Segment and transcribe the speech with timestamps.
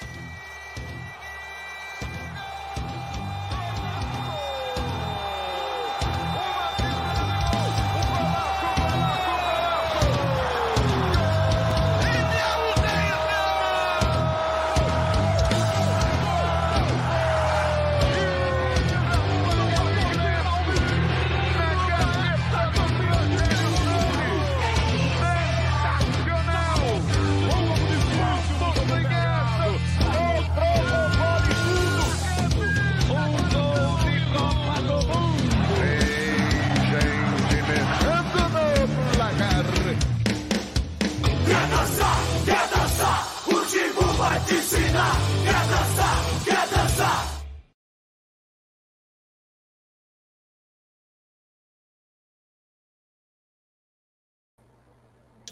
[0.00, 0.49] Bye.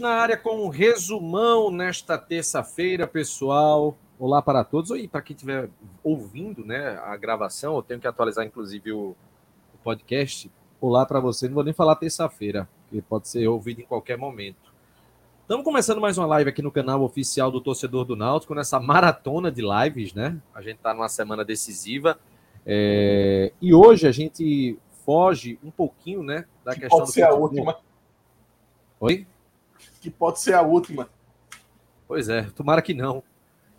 [0.01, 3.97] Na área com um resumão nesta terça-feira, pessoal.
[4.19, 4.91] Olá para todos.
[4.91, 5.69] E para quem estiver
[6.03, 9.17] ouvindo né, a gravação, eu tenho que atualizar, inclusive, o,
[9.75, 10.51] o podcast.
[10.81, 11.49] Olá para você.
[11.49, 14.73] Não vou nem falar terça-feira, que pode ser ouvido em qualquer momento.
[15.43, 19.51] Estamos começando mais uma live aqui no canal oficial do Torcedor do Náutico, nessa maratona
[19.51, 20.39] de lives, né?
[20.55, 22.19] A gente está numa semana decisiva.
[22.65, 23.53] É...
[23.61, 27.39] E hoje a gente foge um pouquinho, né, da que questão pode do ser futebol.
[27.39, 27.77] a última.
[29.01, 29.27] Oi?
[30.01, 31.09] Que pode ser a última.
[32.07, 33.23] Pois é, tomara que não.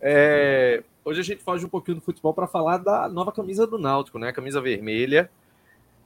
[0.00, 3.78] É, hoje a gente foge um pouquinho do futebol para falar da nova camisa do
[3.78, 4.28] Náutico, né?
[4.28, 5.30] A camisa vermelha.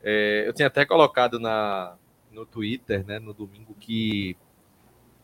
[0.02, 1.94] É, eu tinha até colocado na,
[2.30, 4.36] no Twitter, né, no domingo, que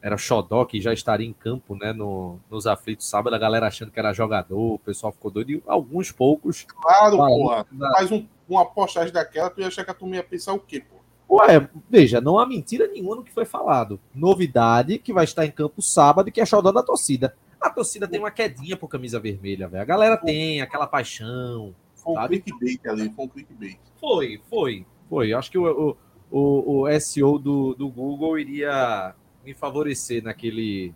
[0.01, 3.91] era Xodó, que já estaria em campo, né, no, nos aflitos sábado, a galera achando
[3.91, 6.65] que era jogador, o pessoal ficou doido, e alguns poucos...
[6.65, 10.55] Claro, porra, faz um, uma postagem daquela, tu ia achar que a turma ia pensar
[10.55, 11.00] o quê, pô?
[11.31, 14.01] Ué, veja, não há mentira nenhuma no que foi falado.
[14.13, 17.37] Novidade que vai estar em campo sábado que é xodó da torcida.
[17.61, 19.83] A torcida tem uma quedinha por camisa vermelha, velho.
[19.83, 21.73] A galera tem aquela paixão.
[21.95, 22.41] Foi um sabe?
[22.41, 23.79] clickbait ali, foi um clickbait.
[24.01, 25.33] Foi, foi, foi.
[25.33, 25.97] Acho que o, o,
[26.31, 29.15] o, o SEO do, do Google iria
[29.45, 30.93] me favorecer naquele,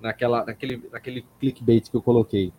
[0.00, 2.52] naquela, naquele, naquele clickbait que eu coloquei.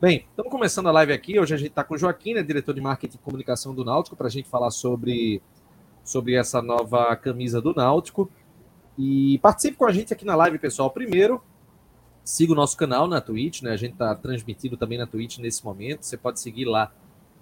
[0.00, 1.38] Bem, estamos começando a live aqui.
[1.38, 4.16] Hoje a gente está com o Joaquim, né, diretor de marketing e comunicação do Náutico,
[4.16, 5.40] para a gente falar sobre
[6.04, 8.30] sobre essa nova camisa do Náutico.
[8.98, 10.90] E participe com a gente aqui na live, pessoal.
[10.90, 11.42] Primeiro,
[12.24, 13.72] siga o nosso canal na Twitch, né?
[13.72, 16.04] A gente está transmitindo também na Twitch nesse momento.
[16.04, 16.92] Você pode seguir lá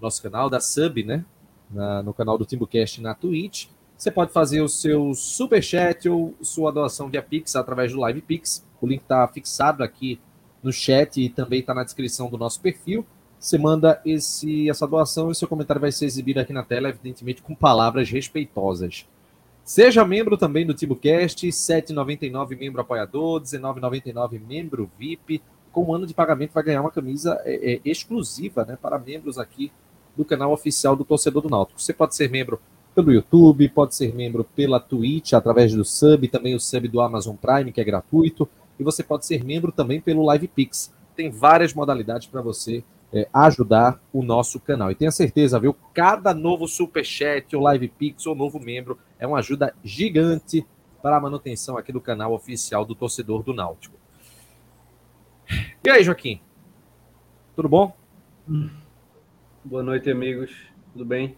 [0.00, 1.24] nosso canal, da sub, né?
[1.70, 3.66] Na, no canal do Timbucast na Twitch.
[3.96, 8.22] Você pode fazer o seu super chat ou sua doação via Pix através do Live
[8.22, 8.64] Pix.
[8.80, 10.18] O link está fixado aqui
[10.62, 13.04] no chat e também está na descrição do nosso perfil.
[13.40, 17.40] Você manda esse, essa doação e seu comentário vai ser exibido aqui na tela, evidentemente
[17.40, 19.06] com palavras respeitosas.
[19.64, 25.40] Seja membro também do TiboCast, R$ 7,99 membro apoiador, R$ 19,99 membro VIP.
[25.72, 29.38] Com um ano de pagamento vai ganhar uma camisa é, é, exclusiva né, para membros
[29.38, 29.72] aqui
[30.14, 31.80] do canal oficial do Torcedor do Náutico.
[31.80, 32.60] Você pode ser membro
[32.94, 37.36] pelo YouTube, pode ser membro pela Twitch, através do sub, também o sub do Amazon
[37.36, 38.46] Prime, que é gratuito,
[38.78, 40.92] e você pode ser membro também pelo Live Pix.
[41.16, 44.90] Tem várias modalidades para você é, ajudar o nosso canal.
[44.90, 45.74] E tenha certeza, viu?
[45.92, 50.66] Cada novo super chat, ou live pix, ou novo membro é uma ajuda gigante
[51.02, 53.96] para a manutenção aqui do canal oficial do torcedor do Náutico.
[55.82, 56.40] E aí, Joaquim?
[57.56, 57.96] Tudo bom?
[59.64, 60.50] Boa noite, amigos.
[60.92, 61.36] Tudo bem?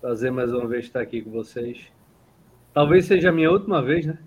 [0.00, 1.92] Prazer mais uma vez estar aqui com vocês.
[2.72, 4.18] Talvez seja a minha última vez, né?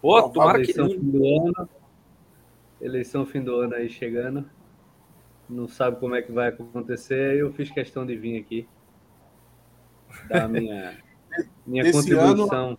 [0.00, 0.88] Pô, tomara que não.
[0.88, 1.68] Do ano,
[2.82, 4.44] eleição fim do ano aí chegando.
[5.48, 7.38] Não sabe como é que vai acontecer.
[7.38, 8.68] Eu fiz questão de vir aqui
[10.28, 10.98] dar minha,
[11.66, 12.68] minha desse contribuição.
[12.68, 12.78] Ano,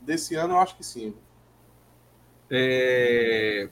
[0.00, 1.14] desse ano eu acho que sim.
[2.50, 3.68] É...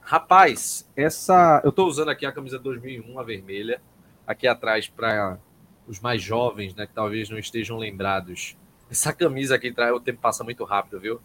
[0.00, 1.60] Rapaz, essa.
[1.62, 3.80] Eu estou usando aqui a camisa 2001, a vermelha,
[4.26, 5.38] aqui atrás para
[5.86, 8.56] os mais jovens, né, que talvez não estejam lembrados.
[8.90, 11.20] Essa camisa aqui, o tempo passa muito rápido, viu?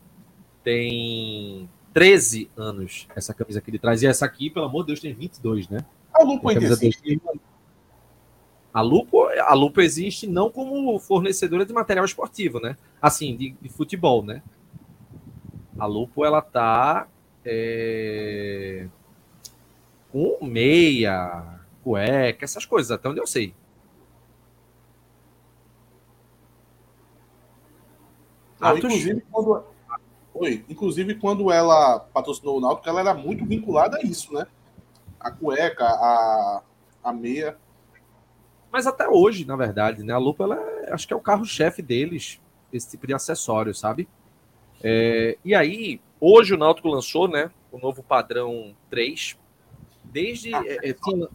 [0.63, 4.01] Tem 13 anos essa camisa que ele traz.
[4.01, 5.85] E essa aqui, pelo amor de Deus, tem 22, né?
[6.13, 7.21] A Lupo ainda existe.
[8.73, 12.75] A Lupo, a Lupo existe não como fornecedora de material esportivo, né?
[12.99, 14.41] Assim, de, de futebol, né?
[15.77, 17.07] A Lupo, ela tá
[17.45, 18.87] é,
[20.11, 23.53] com meia, cueca, essas coisas, até onde eu sei.
[28.59, 29.63] Ah, inclusive, quando,
[30.33, 30.65] foi.
[30.67, 34.47] Inclusive, quando ela patrocinou o Náutico, ela era muito vinculada a isso, né?
[35.19, 36.61] A cueca, a,
[37.03, 37.57] a meia.
[38.71, 40.13] Mas até hoje, na verdade, né?
[40.13, 42.41] A Lupa, ela é, acho que é o carro-chefe deles,
[42.71, 44.09] esse tipo de acessório, sabe?
[44.83, 47.51] É, e aí, hoje o Náutico lançou, né?
[47.73, 49.35] o novo padrão 3.
[50.03, 50.53] Desde.
[50.53, 51.27] Ah, é, tinha...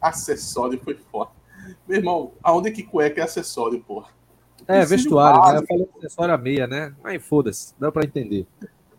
[0.00, 1.30] Acessório foi foda.
[1.86, 4.10] Meu irmão, aonde é que cueca é acessório, porra?
[4.66, 5.58] É, vestuário, né?
[5.60, 6.94] Eu falei acessório a meia, né?
[7.02, 8.46] Mas foda-se, dá pra entender.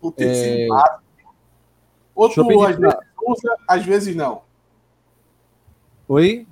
[0.01, 0.97] O tecido é...
[2.15, 2.95] Outro às vezes
[3.25, 4.43] usa, às vezes não.
[6.07, 6.47] Oi?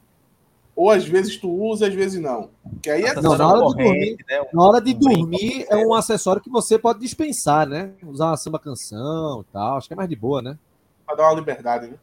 [0.75, 2.49] Ou às vezes tu usa, às vezes não.
[2.81, 4.45] Que aí é não, na hora de dormir, né?
[4.51, 7.93] na hora de dormir é um acessório que você pode dispensar, né?
[8.03, 9.77] Usar uma samba canção e tal.
[9.77, 10.57] Acho que é mais de boa, né?
[11.05, 11.97] Pra dar uma liberdade, né?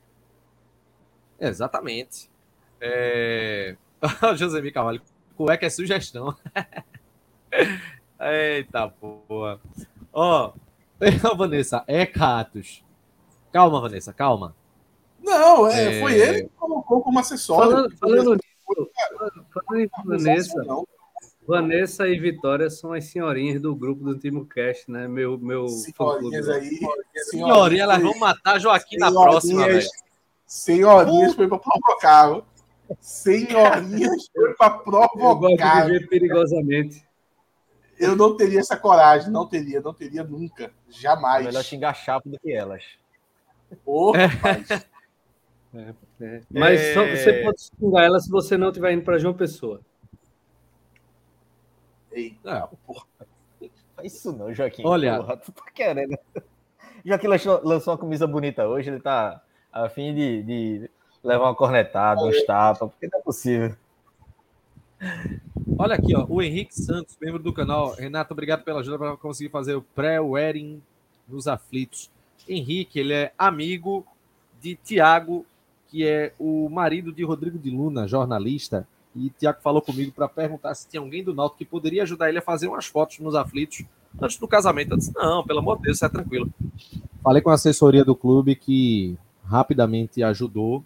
[1.41, 2.31] Exatamente.
[2.81, 3.77] É...
[4.37, 5.01] Josemir Carvalho,
[5.37, 6.37] cueca é sugestão.
[8.21, 9.61] Eita porra.
[10.13, 10.59] Ó, oh,
[11.37, 12.85] Vanessa, é Catos.
[13.53, 14.55] Calma, Vanessa, calma.
[15.23, 16.01] Não, é, é...
[16.01, 17.71] foi ele que colocou como acessório.
[17.71, 18.49] Falando, falando nisso,
[19.53, 20.65] falando em Vanessa,
[21.47, 25.09] Vanessa e Vitória são as senhorinhas do grupo do Timo Cast, né?
[25.09, 26.79] Meu, meu senhorinhas aí.
[27.31, 29.89] Senhorinha, elas vão matar Joaquim na próxima, velho.
[30.47, 32.43] Senhorinhas foi pra provocar.
[33.01, 35.29] Senhorinhas foi pra provocar.
[35.31, 37.08] Eu gosto de viver perigosamente.
[37.99, 41.45] Eu não teria essa coragem, não teria, não teria nunca, jamais.
[41.45, 42.85] É melhor xingar chapo do que elas.
[43.85, 46.43] Oh, é, é.
[46.49, 46.95] Mas é...
[46.95, 49.81] Só, você pode xingar ela se você não estiver indo para João Pessoa.
[52.13, 53.07] Ei, não, porra.
[53.97, 54.83] Faz isso não, Joaquim.
[54.87, 56.17] Olha, porra, tu tá querendo.
[57.05, 59.43] Joaquim lançou, lançou uma camisa bonita hoje, ele tá
[59.73, 60.91] a fim de, de
[61.23, 63.77] levar uma cornetada, uns tapas, porque não é possível.
[65.79, 67.95] Olha aqui, ó, o Henrique Santos, membro do canal.
[67.95, 70.83] Renato, obrigado pela ajuda para conseguir fazer o pré-wedding
[71.29, 72.11] nos aflitos.
[72.49, 74.05] Henrique, ele é amigo
[74.61, 75.45] de Tiago,
[75.89, 78.87] que é o marido de Rodrigo de Luna, jornalista.
[79.15, 82.39] E Tiago falou comigo para perguntar se tinha alguém do Náutico que poderia ajudar ele
[82.39, 83.85] a fazer umas fotos nos aflitos
[84.21, 84.93] antes do casamento.
[84.93, 86.51] Eu disse: não, pelo amor de Deus, é tranquilo.
[87.23, 90.85] Falei com a assessoria do clube que rapidamente ajudou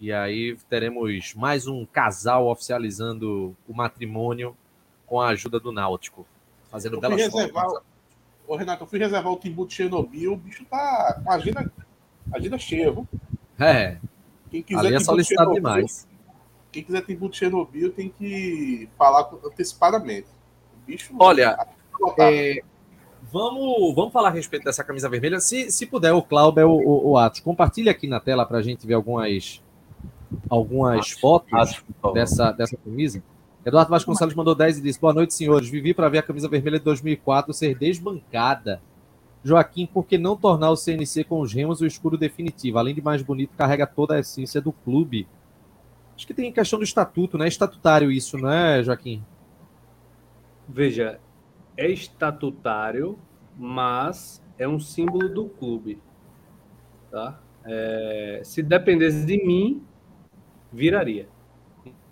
[0.00, 4.56] e aí teremos mais um casal oficializando o matrimônio
[5.06, 6.26] com a ajuda do Náutico.
[6.70, 7.82] Fazendo eu belas reservar, fotos.
[8.46, 11.72] Ô, Renato, eu fui reservar o Timbu de Chernobyl, o bicho tá com a agenda,
[12.32, 13.08] agenda cheia, viu?
[13.58, 13.98] É.
[14.50, 16.06] Quem quiser Ali é solicitado demais.
[16.70, 20.28] Quem quiser Timbu de Chernobyl tem que falar antecipadamente.
[20.74, 21.14] O bicho.
[21.18, 21.66] Olha, tá
[22.18, 22.60] é,
[23.32, 25.40] vamos, vamos falar a respeito dessa camisa vermelha.
[25.40, 28.62] Se, se puder, o Cláudio ou o, o Atos, compartilhe aqui na tela para a
[28.62, 29.60] gente ver algumas
[30.48, 33.22] algumas fotos acho, dessa, dessa camisa.
[33.64, 35.68] Eduardo Vasconcelos mandou 10 e disse: Boa noite, senhores.
[35.68, 38.80] Vivi para ver a camisa vermelha de 2004 ser desbancada.
[39.44, 42.78] Joaquim, por que não tornar o CNC com os remos o escuro definitivo?
[42.78, 45.28] Além de mais bonito, carrega toda a essência do clube.
[46.16, 47.46] Acho que tem questão do estatuto, né?
[47.46, 49.22] Estatutário isso, não é, Joaquim?
[50.68, 51.20] Veja,
[51.76, 53.18] é estatutário,
[53.56, 56.00] mas é um símbolo do clube.
[57.10, 57.40] Tá?
[57.64, 59.82] É, se dependesse de mim,
[60.72, 61.28] viraria.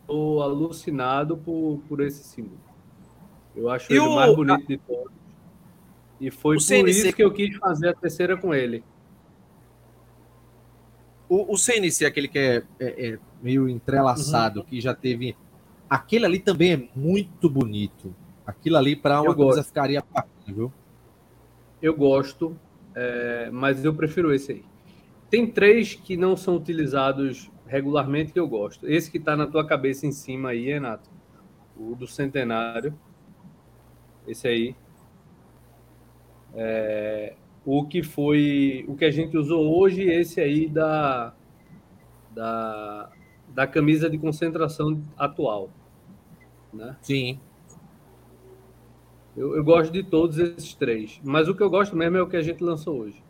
[0.00, 2.60] Estou alucinado por, por esse símbolo.
[3.54, 5.12] Eu acho e ele o mais bonito de todos.
[6.20, 6.90] E foi o por CNC...
[6.90, 8.84] isso que eu quis fazer a terceira com ele.
[11.28, 14.66] O, o CNC, aquele que é, é, é meio entrelaçado, uhum.
[14.66, 15.36] que já teve.
[15.88, 18.14] Aquele ali também é muito bonito.
[18.46, 20.72] Aquilo ali, para uma coisa, ficaria bacana, viu?
[21.82, 22.56] Eu gosto,
[22.94, 24.64] é, mas eu prefiro esse aí.
[25.28, 28.88] Tem três que não são utilizados regularmente que eu gosto.
[28.88, 31.10] Esse que está na tua cabeça em cima aí, Renato.
[31.76, 32.98] O do centenário.
[34.26, 34.76] Esse aí.
[36.54, 38.84] É, o que foi.
[38.88, 41.34] O que a gente usou hoje, esse aí da.
[42.30, 43.10] Da,
[43.48, 45.70] da camisa de concentração atual.
[46.72, 46.96] Né?
[47.00, 47.40] Sim.
[49.34, 51.20] Eu, eu gosto de todos esses três.
[51.24, 53.22] Mas o que eu gosto mesmo é o que a gente lançou hoje.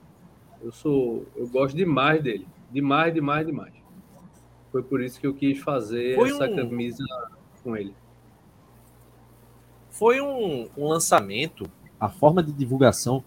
[0.61, 1.27] Eu sou.
[1.37, 2.47] Eu gosto demais dele.
[2.71, 3.86] Demais, demais, demais.
[4.77, 6.55] Foi por isso que eu quis fazer Foi essa um...
[6.55, 7.03] camisa
[7.65, 7.95] com ele.
[9.89, 11.67] Foi um, um lançamento,
[11.99, 13.25] a forma de divulgação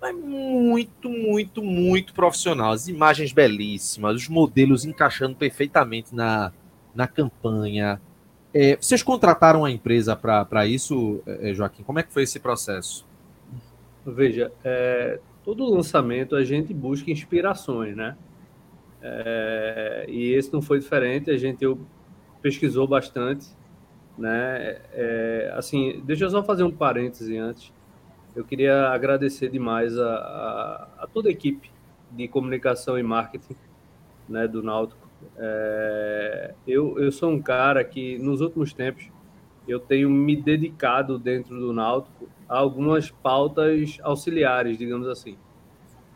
[0.00, 2.72] é muito, muito, muito profissional.
[2.72, 6.52] As imagens belíssimas, os modelos encaixando perfeitamente na,
[6.94, 8.00] na campanha.
[8.54, 11.82] É, vocês contrataram a empresa para isso, é, Joaquim?
[11.82, 13.04] Como é que foi esse processo?
[14.06, 18.16] Veja, é, todo lançamento a gente busca inspirações, né?
[19.02, 21.78] É, e esse não foi diferente, a gente eu,
[22.42, 23.46] pesquisou bastante,
[24.16, 24.80] né?
[24.92, 27.72] É, assim, deixa eu só fazer um parêntese antes.
[28.34, 31.70] Eu queria agradecer demais a, a, a toda a equipe
[32.10, 33.56] de comunicação e marketing
[34.28, 35.08] né, do Náutico.
[35.36, 39.10] É, eu, eu sou um cara que, nos últimos tempos,
[39.66, 45.36] eu tenho me dedicado dentro do Náutico a algumas pautas auxiliares, digamos assim.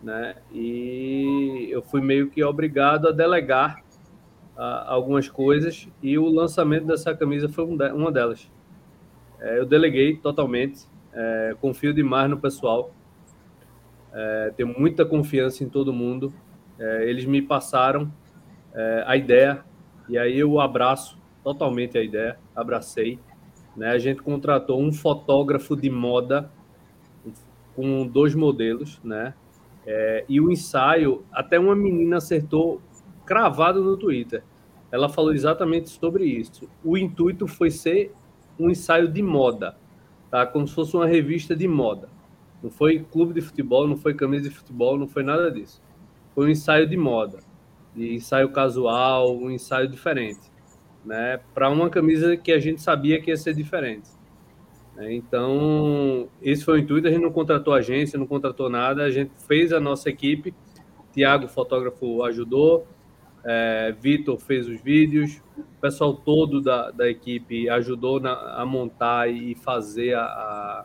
[0.02, 0.37] Né?
[0.52, 3.83] E eu fui meio que obrigado a delegar
[4.57, 8.50] uh, algumas coisas e o lançamento dessa camisa foi um de, uma delas.
[9.40, 12.92] É, eu deleguei totalmente, é, confio demais no pessoal,
[14.12, 16.33] é, tenho muita confiança em todo mundo.
[16.78, 18.12] É, eles me passaram
[18.75, 19.64] é, a ideia
[20.09, 23.19] e aí eu abraço totalmente a ideia, abracei.
[23.76, 23.88] Né?
[23.88, 26.50] A gente contratou um fotógrafo de moda
[27.75, 29.33] com dois modelos, né?
[29.87, 32.80] É, e o ensaio, até uma menina acertou
[33.25, 34.42] cravado no Twitter.
[34.90, 36.68] Ela falou exatamente sobre isso.
[36.84, 38.12] O intuito foi ser
[38.58, 39.76] um ensaio de moda,
[40.30, 40.46] tá?
[40.46, 42.08] Como se fosse uma revista de moda.
[42.62, 45.80] Não foi clube de futebol, não foi camisa de futebol, não foi nada disso.
[46.34, 47.38] Foi um ensaio de moda,
[47.94, 50.50] de ensaio casual, um ensaio diferente,
[51.04, 51.40] né?
[51.54, 54.10] Para uma camisa que a gente sabia que ia ser diferente.
[55.00, 55.14] Né?
[55.14, 57.09] Então, esse foi o intuito.
[57.09, 59.02] A gente não contratou agência, não contratou nada.
[59.02, 60.54] A gente fez a nossa equipe.
[61.12, 62.87] Tiago, fotógrafo, ajudou.
[63.42, 65.42] É, Vitor fez os vídeos.
[65.57, 70.85] O pessoal todo da, da equipe ajudou na, a montar e fazer a, a,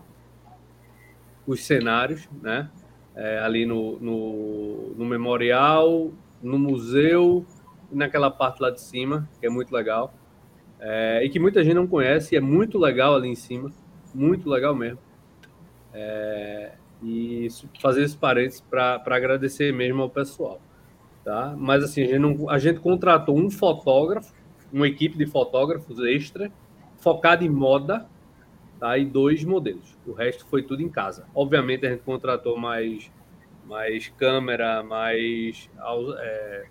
[1.45, 2.69] os cenários, né?
[3.13, 7.45] É, ali no, no, no memorial, no museu
[7.89, 10.13] naquela parte lá de cima, que é muito legal.
[10.79, 13.71] É, e que muita gente não conhece, é muito legal ali em cima
[14.15, 14.99] muito legal mesmo.
[15.93, 17.47] É, e
[17.81, 20.59] fazer esse parênteses para agradecer mesmo ao pessoal.
[21.23, 21.55] Tá?
[21.57, 24.33] Mas assim, a gente, não, a gente contratou um fotógrafo,
[24.71, 26.51] uma equipe de fotógrafos extra,
[26.97, 28.07] focada em moda,
[28.79, 28.97] tá?
[28.97, 29.97] e dois modelos.
[30.05, 31.25] O resto foi tudo em casa.
[31.33, 33.11] Obviamente a gente contratou mais,
[33.65, 35.69] mais câmera, mais
[36.19, 36.65] é,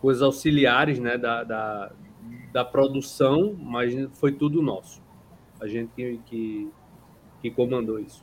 [0.00, 1.18] coisas auxiliares né?
[1.18, 1.92] da, da,
[2.52, 5.02] da produção, mas foi tudo nosso
[5.60, 6.70] a gente que, que,
[7.42, 8.22] que comandou isso.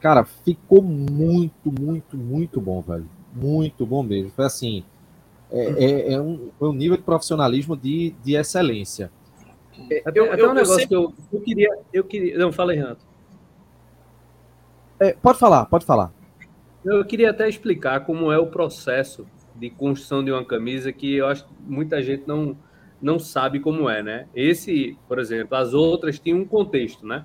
[0.00, 3.08] Cara, ficou muito, muito, muito bom, velho.
[3.34, 4.30] Muito bom mesmo.
[4.30, 4.84] Foi assim,
[5.50, 9.10] é, é, é um, é um nível de profissionalismo de, de excelência.
[10.04, 12.38] Até, eu, até eu, um negócio eu, que eu, eu, queria, eu queria.
[12.38, 13.04] Não, fala aí, Renato.
[15.00, 16.12] É, pode falar, pode falar.
[16.84, 21.26] Eu queria até explicar como é o processo de construção de uma camisa que eu
[21.26, 22.56] acho que muita gente não,
[23.00, 24.28] não sabe como é, né?
[24.34, 27.24] Esse, por exemplo, as outras tinham um contexto, né?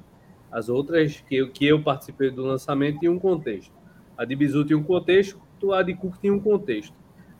[0.51, 3.73] As outras que eu, que eu participei do lançamento tinham um contexto.
[4.17, 5.39] A de Bizu tinha um contexto,
[5.71, 6.93] a de Cook tinha um contexto.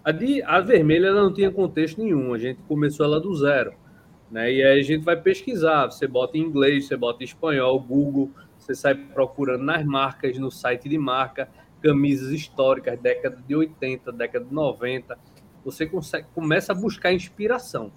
[0.03, 3.73] A de a vermelha ela não tinha contexto nenhum, a gente começou ela do zero.
[4.31, 4.51] Né?
[4.51, 8.31] E aí a gente vai pesquisar, você bota em inglês, você bota em espanhol, Google,
[8.57, 11.47] você sai procurando nas marcas, no site de marca,
[11.81, 15.17] camisas históricas, década de 80, década de 90,
[15.63, 17.91] você consegue, começa a buscar inspiração.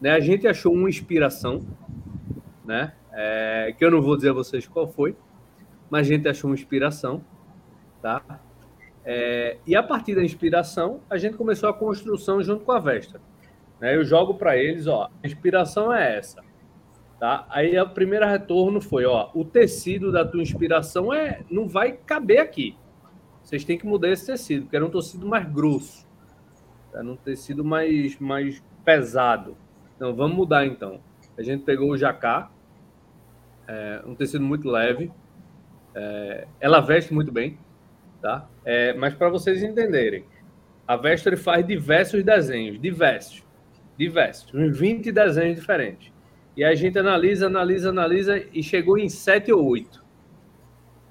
[0.00, 0.10] Né?
[0.10, 1.60] A gente achou uma inspiração,
[2.64, 2.94] né?
[3.12, 5.16] É, que eu não vou dizer a vocês qual foi,
[5.90, 7.22] mas a gente achou uma inspiração,
[8.00, 8.40] tá?
[9.04, 13.20] É, e a partir da inspiração, a gente começou a construção junto com a Vestra.
[13.80, 13.96] Né?
[13.96, 16.42] Eu jogo para eles, ó, a inspiração é essa,
[17.18, 17.46] tá?
[17.50, 22.38] Aí o primeiro retorno foi, ó, o tecido da tua inspiração é, não vai caber
[22.38, 22.76] aqui.
[23.42, 26.06] Vocês têm que mudar esse tecido, porque era um tecido mais grosso,
[26.92, 29.56] era um tecido mais, mais pesado.
[30.00, 30.98] Então, vamos mudar então.
[31.36, 32.50] A gente pegou o jacá,
[33.68, 35.12] é, um tecido muito leve.
[35.94, 37.58] É, ela veste muito bem,
[38.22, 38.48] tá?
[38.64, 40.24] É, mas para vocês entenderem,
[40.88, 43.44] a Vestre faz diversos desenhos, diversos,
[43.98, 46.10] diversos, uns 20 desenhos diferentes.
[46.56, 50.02] E a gente analisa, analisa, analisa e chegou em 7 ou 8.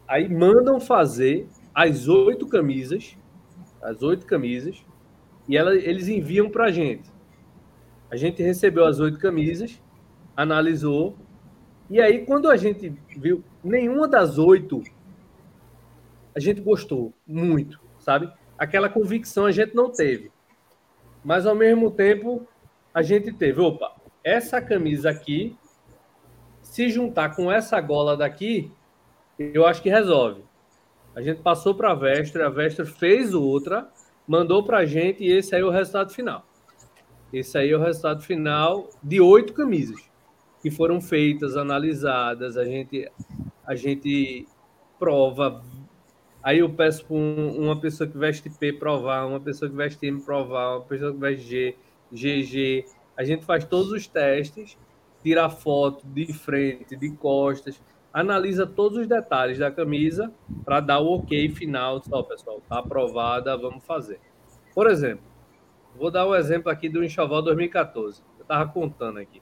[0.08, 3.16] Aí mandam fazer as oito camisas,
[3.84, 4.84] as oito camisas,
[5.48, 7.19] e ela, eles enviam para a gente.
[8.12, 9.82] A gente recebeu as oito camisas,
[10.36, 11.16] analisou,
[11.90, 14.84] e aí quando a gente viu nenhuma das oito,
[16.36, 18.32] a gente gostou muito, sabe?
[18.58, 20.32] Aquela convicção a gente não teve.
[21.24, 22.48] Mas ao mesmo tempo,
[22.94, 25.56] a gente teve, opa, essa camisa aqui,
[26.62, 28.72] se juntar com essa gola daqui,
[29.38, 30.44] eu acho que resolve.
[31.16, 33.90] A gente passou para a Vestra, a Vestra fez outra,
[34.28, 36.46] mandou para a gente e esse aí é o resultado final.
[37.32, 40.10] Esse aí é o resultado final de oito camisas
[40.62, 42.58] que foram feitas, analisadas.
[42.58, 43.10] A gente,
[43.66, 44.48] a gente
[44.98, 45.64] prova.
[46.42, 50.22] Aí eu peço para uma pessoa que veste P provar, uma pessoa que veste M
[50.22, 51.76] provar, uma pessoa que veste G,
[52.12, 52.86] GG.
[53.18, 54.78] A gente faz todos os testes,
[55.22, 57.82] tira foto de frente, de costas,
[58.14, 60.32] analisa todos os detalhes da camisa
[60.64, 62.02] para dar o ok final.
[62.12, 64.20] Ó, pessoal, tá aprovada, vamos fazer.
[64.74, 65.29] Por exemplo,
[66.00, 68.24] Vou dar o um exemplo aqui do Enxoval 2014.
[68.38, 69.42] Eu estava contando aqui.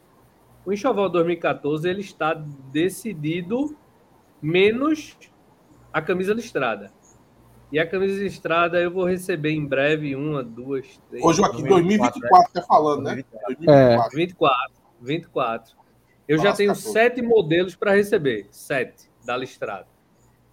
[0.66, 3.78] O Enxoval 2014 ele está decidido
[4.42, 5.16] menos
[5.94, 6.92] a camisa listrada.
[7.72, 11.24] E a camisa listrada eu vou receber em breve uma, duas, três.
[11.24, 13.24] Ô, Joaquim, 2024 tá falando, né?
[13.48, 13.70] 2024.
[13.70, 14.16] É.
[14.16, 15.78] 24, 24.
[16.28, 16.92] Eu Nossa, já tenho 14.
[16.92, 19.88] sete modelos para receber, sete da listrada,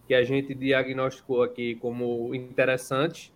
[0.06, 3.33] que a gente diagnosticou aqui como interessante.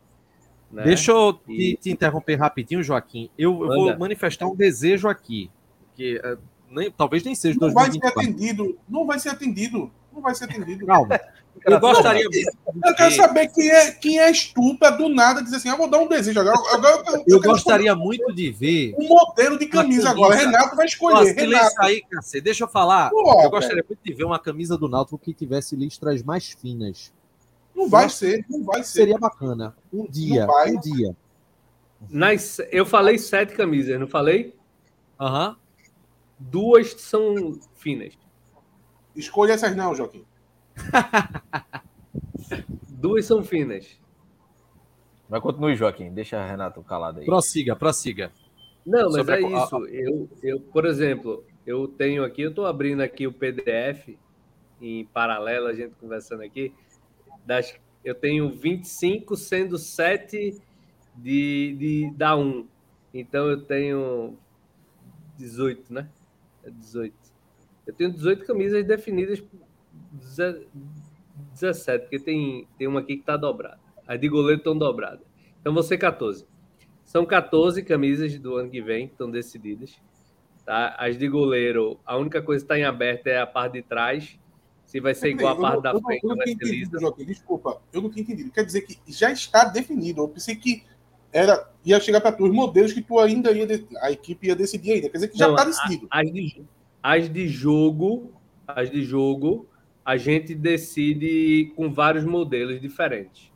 [0.70, 0.84] Né?
[0.84, 1.74] Deixa eu e...
[1.74, 3.30] te, te, interromper rapidinho, Joaquim.
[3.38, 5.50] Eu, eu vou manifestar um desejo aqui,
[5.94, 6.38] que uh,
[6.70, 8.14] nem, talvez nem seja não 2024.
[8.14, 10.86] vai ser atendido, não vai ser atendido, não vai ser atendido.
[10.86, 11.18] Calma.
[11.64, 12.24] Eu gostaria.
[12.24, 15.98] Eu quero saber quem é, quem é estúpida do nada dizer assim: eu vou dar
[15.98, 16.56] um desejo agora.
[16.72, 18.94] agora eu, eu, eu gostaria muito de ver.
[18.98, 20.36] Um modelo de camisa agora.
[20.36, 21.34] Renato vai escolher.
[21.34, 21.74] Renato.
[21.80, 22.44] aí, cacete.
[22.44, 23.10] Deixa eu falar.
[23.10, 27.12] Pô, eu gostaria muito de ver uma camisa do Náutico que tivesse listras mais finas.
[27.78, 29.00] Não vai ser, não vai ser.
[29.00, 29.76] Seria bacana.
[29.92, 31.16] Um dia, um dia.
[32.10, 34.56] Nas, eu falei sete camisas, não falei?
[35.18, 35.50] Aham.
[35.50, 35.56] Uhum.
[36.40, 38.18] Duas são finas.
[39.14, 40.24] Escolha essas não, Joaquim.
[42.88, 43.98] Duas são finas.
[45.28, 46.12] Mas continue, Joaquim.
[46.12, 47.26] Deixa Renato calado aí.
[47.26, 48.32] Prossiga, prossiga.
[48.84, 49.64] Não, mas Sobre é a...
[49.64, 49.86] isso.
[49.86, 54.16] Eu, eu, por exemplo, eu tenho aqui, eu estou abrindo aqui o PDF
[54.80, 56.72] em paralelo, a gente conversando aqui.
[57.48, 57.74] Das,
[58.04, 60.60] eu tenho 25, sendo 7
[61.16, 62.68] de, de, da 1.
[63.14, 64.36] Então eu tenho
[65.38, 66.10] 18, né?
[66.66, 67.14] 18.
[67.14, 69.42] É eu tenho 18 camisas definidas
[71.54, 73.80] 17, porque tem, tem uma aqui que está dobrada.
[74.06, 75.26] As de goleiro estão dobradas.
[75.58, 76.46] Então você 14.
[77.02, 79.98] São 14 camisas do ano que vem que estão decididas.
[80.66, 80.94] Tá?
[80.98, 84.38] As de goleiro, a única coisa que está em aberto é a parte de trás.
[84.88, 86.98] Se vai ser igual a parte da frente, eu não, vai ser lisa.
[87.18, 88.50] Desculpa, eu não tinha entendido.
[88.50, 90.22] Quer dizer que já está definido.
[90.22, 90.82] Eu pensei que
[91.30, 93.66] era ia chegar para tu os modelos que tu ainda ia
[94.00, 95.10] a equipe ia decidir ainda.
[95.10, 96.08] Quer dizer que já está decidido.
[96.10, 96.64] As de,
[97.02, 98.32] as de jogo,
[98.66, 99.68] as de jogo
[100.02, 103.52] a gente decide com vários modelos diferentes,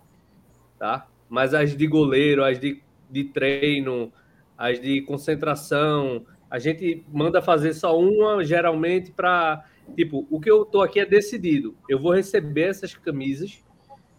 [0.78, 1.08] tá?
[1.26, 4.12] Mas as de goleiro, as de, de treino,
[4.58, 9.64] as de concentração, a gente manda fazer só uma, geralmente, para.
[9.94, 11.76] Tipo, o que eu tô aqui é decidido.
[11.88, 13.62] Eu vou receber essas camisas.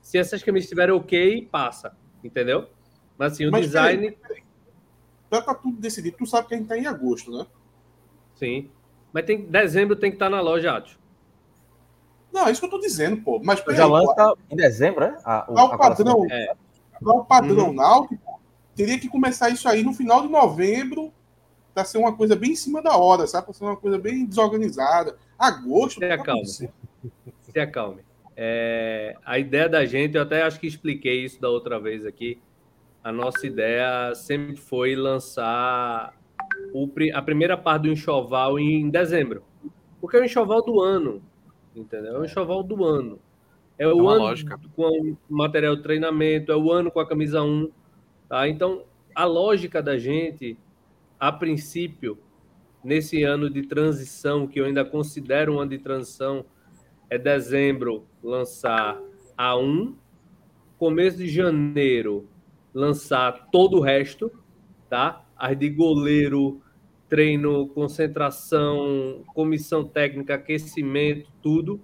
[0.02, 1.96] Se essas camisas estiverem ok, passa.
[2.24, 2.70] Entendeu?
[3.18, 4.18] Mas assim, o Mas, design.
[5.30, 7.48] Para tudo decidido, tu sabe que a gente tá em agosto, né?
[8.36, 8.70] Sim.
[9.12, 11.00] Mas tem dezembro tem que estar tá na loja, Atos.
[12.32, 13.40] Não, é isso que eu tô dizendo, pô.
[13.44, 15.18] Mas já lança em dezembro, né?
[15.24, 16.56] A, o, o padrão, é.
[17.02, 17.74] o padrão uhum.
[17.74, 18.42] náutico,
[18.76, 21.14] teria que começar isso aí no final de novembro
[21.74, 23.46] para ser uma coisa bem em cima da hora, sabe?
[23.46, 25.18] Para ser uma coisa bem desorganizada.
[25.38, 26.00] Agosto.
[26.00, 26.46] Se acalme.
[26.46, 28.02] Se acalme.
[28.36, 32.40] É, a ideia da gente, eu até acho que expliquei isso da outra vez aqui.
[33.04, 36.14] A nossa ideia sempre foi lançar
[36.74, 39.44] o, a primeira parte do enxoval em dezembro.
[40.00, 41.22] Porque é o enxoval do ano
[41.76, 42.16] entendeu?
[42.16, 43.20] É o enxoval do ano.
[43.78, 44.60] É o é ano lógica.
[44.76, 47.70] com o material de treinamento, é o ano com a camisa 1.
[48.30, 48.48] Tá?
[48.48, 48.84] Então,
[49.16, 50.58] a lógica da gente,
[51.24, 52.20] a princípio,
[52.84, 56.44] nesse ano de transição, que eu ainda considero um ano de transição,
[57.10, 59.00] é dezembro lançar
[59.38, 59.96] a 1,
[60.78, 62.28] começo de janeiro
[62.74, 64.30] lançar todo o resto,
[64.90, 65.24] tá?
[65.38, 66.62] As de goleiro,
[67.08, 71.80] treino, concentração, comissão técnica, aquecimento, tudo.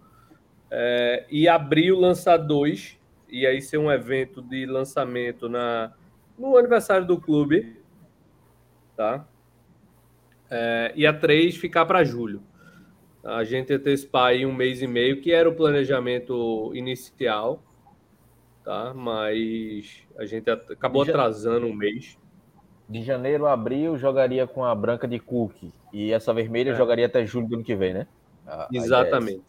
[0.69, 2.99] É, e abril lançar dois,
[3.29, 5.93] e aí ser um evento de lançamento na,
[6.37, 7.78] no aniversário do clube,
[8.99, 9.25] tá?
[10.51, 12.43] É, e a três ficar para julho.
[13.23, 17.63] A gente antecipar aí um mês e meio, que era o planejamento inicial,
[18.61, 18.93] tá?
[18.93, 22.17] Mas a gente acabou atrasando um mês
[22.89, 26.75] de janeiro a abril jogaria com a branca de Cook e essa vermelha é.
[26.75, 28.07] jogaria até julho do ano que vem, né?
[28.45, 29.45] A, Exatamente.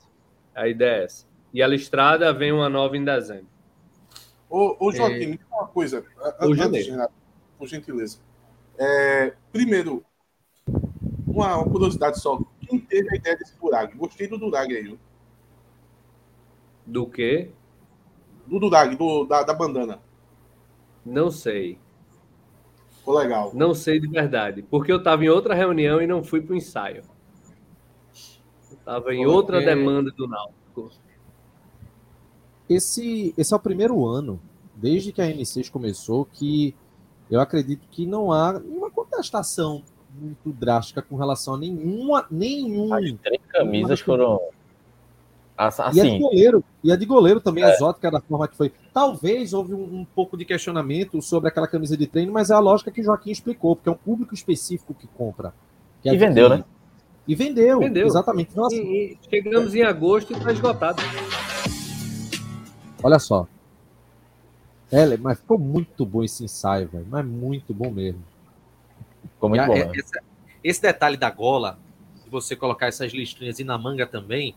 [0.54, 1.26] A ideia é essa.
[1.52, 3.48] E a listrada vem uma nova em dezembro.
[4.48, 5.26] Ô, ô Joaquim, é...
[5.26, 6.04] me diga uma coisa.
[6.40, 7.14] Antes, Renato,
[7.58, 8.29] por gentileza.
[8.80, 10.02] É, primeiro,
[11.26, 12.40] uma, uma, curiosidade só.
[12.66, 13.94] Quem teve a ideia desse Durag?
[13.94, 14.98] Gostei do Durag aí.
[16.86, 17.50] Do quê?
[18.46, 20.00] Do Durag, do, da, da bandana.
[21.04, 21.78] Não sei.
[22.96, 23.52] Ficou legal.
[23.54, 26.56] Não sei de verdade, porque eu estava em outra reunião e não fui para o
[26.56, 27.02] ensaio.
[28.70, 30.90] Estava em outra demanda do Náutico.
[32.66, 34.40] Esse, esse é o primeiro ano,
[34.74, 36.74] desde que a N6 começou, que
[37.30, 39.82] eu acredito que não há nenhuma contestação
[40.18, 42.26] muito drástica com relação a nenhuma.
[42.30, 42.92] nenhum.
[42.92, 44.40] As três camisas foram
[45.68, 47.74] Assim, e a de goleiro, e a de goleiro também é.
[47.74, 48.72] exótica da forma que foi.
[48.94, 52.58] Talvez houve um, um, pouco de questionamento sobre aquela camisa de treino, mas é a
[52.58, 55.52] lógica que o Joaquim explicou, porque é um público específico que compra.
[56.02, 56.64] Que e vendeu, né?
[57.28, 58.06] E vendeu, vendeu.
[58.06, 58.56] exatamente.
[58.56, 58.74] Nossa.
[58.74, 61.02] E, e chegamos em agosto e está esgotado.
[63.02, 63.46] Olha só.
[64.92, 67.06] É, mas ficou muito bom esse ensaio, velho.
[67.08, 68.22] Mas muito bom mesmo.
[69.34, 69.74] Ficou muito bom.
[69.74, 70.12] Esse,
[70.64, 71.78] esse, detalhe da gola,
[72.22, 74.54] se você colocar essas listrinhas e na manga também,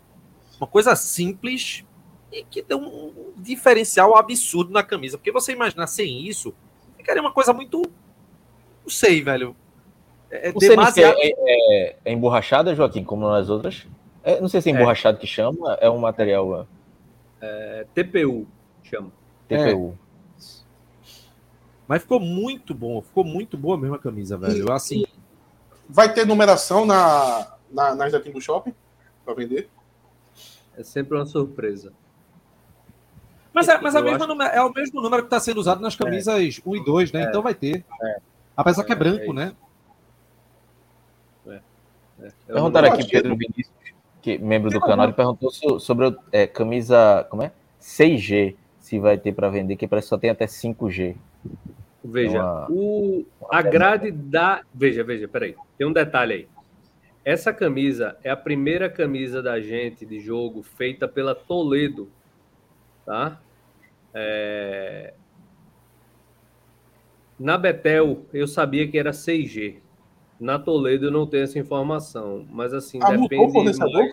[0.59, 1.83] uma coisa simples
[2.31, 5.17] e que deu um diferencial absurdo na camisa.
[5.17, 6.53] Porque você imaginar sem isso,
[6.97, 7.81] ficaria uma coisa muito.
[8.83, 9.55] Não sei, velho.
[10.31, 11.15] É, é demasiado...
[11.19, 13.85] é, é, é, emborrachada, Joaquim, como nas outras?
[14.23, 16.67] É, não sei se é, é emborrachado que chama, é um material.
[17.39, 18.47] É, TPU
[18.83, 19.11] chama.
[19.47, 19.95] TPU.
[21.93, 24.71] Mas ficou muito bom, ficou muito boa mesmo a camisa, velho.
[24.71, 25.05] assim.
[25.87, 28.73] Vai ter numeração na, na, nas da Timbu Shopping
[29.23, 29.69] para vender?
[30.75, 31.93] É sempre uma surpresa.
[33.53, 36.33] Mas, é, mas é, mesma, é, o mesmo número que está sendo usado nas camisas
[36.33, 36.61] é.
[36.67, 37.25] 1 e 2, né?
[37.25, 37.29] É.
[37.29, 37.85] Então vai ter.
[38.01, 38.17] É.
[38.57, 39.55] Apesar que é, é branco, né?
[42.47, 43.71] Perguntaram aqui Pedro Vinícius,
[44.19, 47.51] que membro do canal, ele perguntou sobre a camisa, como é?
[47.79, 51.15] 6G, se vai ter para vender, que parece que só tem até 5G.
[52.03, 54.63] Veja, uma, o, a grade da.
[54.73, 55.55] Veja, veja, peraí.
[55.77, 56.47] Tem um detalhe aí.
[57.23, 62.11] Essa camisa é a primeira camisa da gente de jogo feita pela Toledo,
[63.05, 63.39] tá?
[64.13, 65.13] É...
[67.39, 69.77] Na Betel, eu sabia que era 6G.
[70.39, 73.37] Na Toledo eu não tenho essa informação, mas assim, ah, depende.
[73.37, 74.09] Mudou, fornecedor,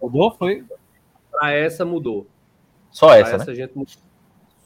[0.00, 0.64] mudou, foi?
[1.32, 2.28] Para essa mudou.
[2.92, 3.42] Só essa, pra né?
[3.42, 3.94] Essa gente mudou.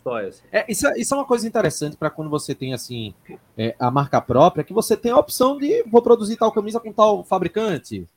[0.06, 0.40] Só essa.
[0.52, 3.12] É, isso, é, isso é uma coisa interessante para quando você tem assim
[3.58, 6.92] é, a marca própria, que você tem a opção de vou produzir tal camisa com
[6.92, 8.08] tal fabricante,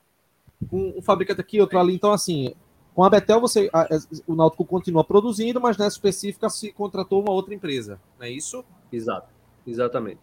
[0.72, 1.96] um, um fabricante aqui, outro ali.
[1.96, 2.54] Então, assim,
[2.94, 3.88] com a Betel, você, a,
[4.28, 8.64] o Náutico continua produzindo, mas nessa específica se contratou uma outra empresa, não é isso?
[8.94, 9.28] Exato,
[9.66, 10.20] exatamente.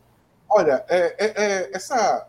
[0.48, 2.28] Olha, é, é, é essa,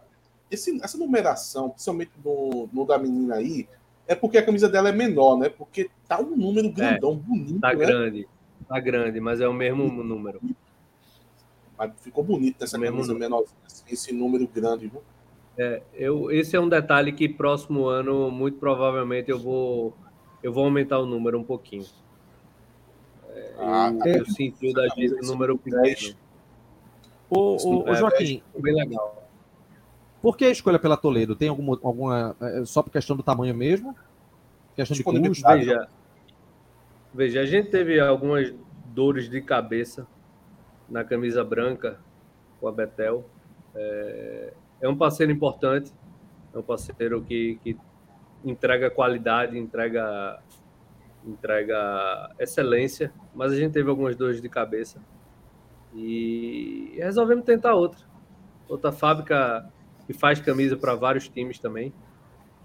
[0.50, 3.70] esse, essa numeração, principalmente no, no da menina aí,
[4.08, 5.48] é porque a camisa dela é menor, né?
[5.48, 7.60] Porque tá um número grandão, é, bonito.
[7.60, 7.76] Tá né?
[7.76, 8.28] grande.
[8.68, 10.40] Tá grande, mas é o mesmo número.
[11.78, 13.44] Mas ficou bonito essa camisa menor,
[13.90, 15.02] esse número grande, viu?
[15.58, 19.94] É, eu, esse é um detalhe que próximo ano, muito provavelmente, eu vou,
[20.44, 21.86] eu vou aumentar o número um pouquinho.
[23.30, 24.10] É, ah, eu, tá.
[24.10, 26.16] eu senti o da gente o número pequeno.
[27.30, 29.28] Ô, ô, ô Joaquim, bem legal.
[30.22, 31.36] Por que a escolha pela Toledo?
[31.36, 33.96] Tem alguma, alguma é, só por questão do tamanho mesmo?
[34.76, 35.48] Questão de custo?
[35.48, 35.88] Veja,
[37.18, 38.54] Veja, a gente teve algumas
[38.94, 40.06] dores de cabeça
[40.88, 42.00] na camisa branca
[42.60, 43.28] com a Betel.
[43.74, 45.92] É, é um parceiro importante,
[46.54, 47.76] é um parceiro que, que
[48.46, 50.40] entrega qualidade, entrega,
[51.26, 55.02] entrega excelência, mas a gente teve algumas dores de cabeça
[55.96, 58.06] e resolvemos tentar outra.
[58.70, 59.68] Outra fábrica
[60.06, 61.92] que faz camisa para vários times também,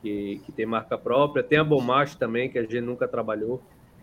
[0.03, 1.43] que, que tem marca própria.
[1.43, 3.63] Tem a Bomacho também, que a gente nunca trabalhou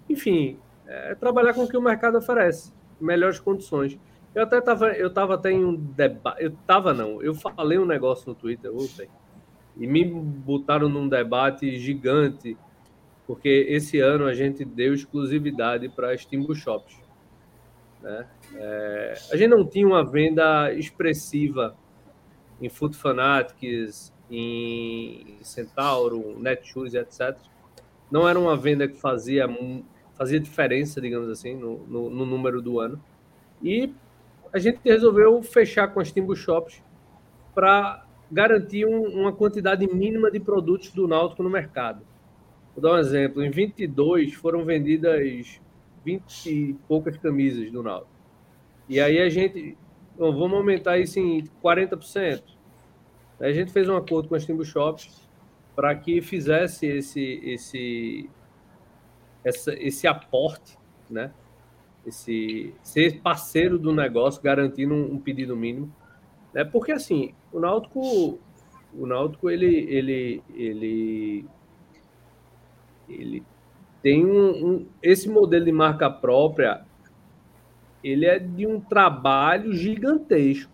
[0.10, 3.98] enfim, é trabalhar com o que o mercado oferece, melhores condições.
[4.34, 7.86] Eu até estava, eu tava até em um debate, eu tava não, eu falei um
[7.86, 9.10] negócio no Twitter ontem
[9.78, 12.58] e me botaram num debate gigante,
[13.26, 17.00] porque esse ano a gente deu exclusividade para Timbu Shops.
[18.02, 18.28] Né?
[18.56, 21.76] É, a gente não tinha uma venda expressiva
[22.62, 27.38] em Foot Fanatics, em Centauro, Netshoes, etc.
[28.12, 29.48] Não era uma venda que fazia
[30.20, 33.02] fazia diferença, digamos assim, no, no, no número do ano.
[33.64, 33.94] E
[34.52, 36.84] a gente resolveu fechar com as Timbu Shops
[37.56, 42.06] para garantir um, uma quantidade mínima de produtos do Náutico no mercado.
[42.76, 43.42] Vou dar um exemplo.
[43.42, 45.62] Em 22 foram vendidas
[46.04, 48.12] 20 e poucas camisas do Náutico.
[48.90, 49.78] E aí a gente,
[50.18, 52.44] bom, vamos aumentar isso em 40%.
[53.40, 55.30] Aí a gente fez um acordo com as Timbu Shops
[55.78, 58.30] para que fizesse esse, esse,
[59.44, 60.78] essa, esse aporte,
[61.10, 61.32] né?
[62.06, 65.94] Esse ser parceiro do negócio, garantindo um, um pedido mínimo,
[66.54, 66.64] né?
[66.64, 68.40] Porque assim, o Náutico,
[68.94, 71.46] o Náutico ele, ele, ele,
[73.08, 73.44] ele
[74.02, 76.86] tem um, um, esse modelo de marca própria,
[78.04, 80.72] ele é de um trabalho gigantesco.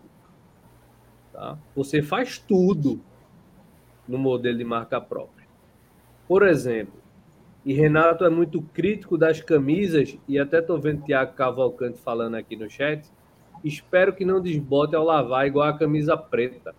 [1.32, 1.58] Tá?
[1.74, 3.00] Você faz tudo
[4.06, 5.46] no modelo de marca própria.
[6.28, 7.05] Por exemplo,
[7.66, 12.54] e Renato é muito crítico das camisas, e até estou vendo Tiago Cavalcante falando aqui
[12.54, 13.10] no chat.
[13.64, 16.76] Espero que não desbote ao lavar igual a camisa preta.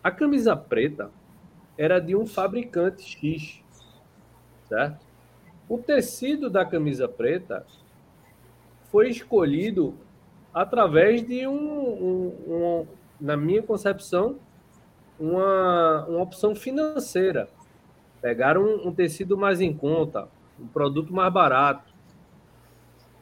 [0.00, 1.10] A camisa preta
[1.76, 3.64] era de um fabricante X,
[4.68, 5.04] certo?
[5.68, 7.66] O tecido da camisa preta
[8.92, 9.96] foi escolhido
[10.52, 12.86] através de um, um, um
[13.20, 14.38] na minha concepção,
[15.18, 17.48] uma, uma opção financeira.
[18.24, 21.92] Pegaram um, um tecido mais em conta, um produto mais barato.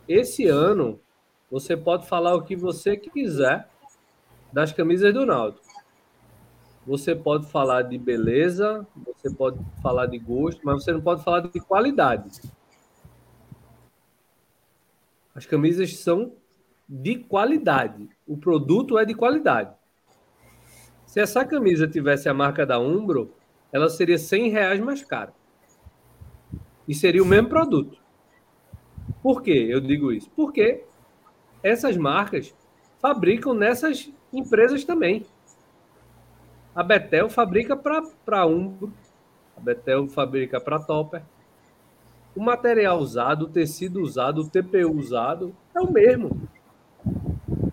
[0.06, 1.00] Esse ano,
[1.50, 3.68] você pode falar o que você quiser
[4.52, 5.66] das camisas do Náutico.
[6.86, 11.40] Você pode falar de beleza, você pode falar de gosto, mas você não pode falar
[11.40, 12.40] de qualidade.
[15.34, 16.32] As camisas são
[16.88, 18.08] de qualidade.
[18.24, 19.74] O produto é de qualidade.
[21.04, 23.34] Se essa camisa tivesse a marca da Umbro,
[23.72, 25.32] ela seria 100 reais mais cara.
[26.87, 27.98] E seria o mesmo produto.
[29.22, 30.30] Por que eu digo isso?
[30.37, 30.85] Porque
[31.62, 32.54] essas marcas
[33.00, 35.24] fabricam nessas empresas também.
[36.74, 38.92] A Betel fabrica para Umbro,
[39.56, 41.22] a Betel fabrica para Topper.
[42.35, 46.48] O material usado, o tecido usado, o TPU usado é o mesmo.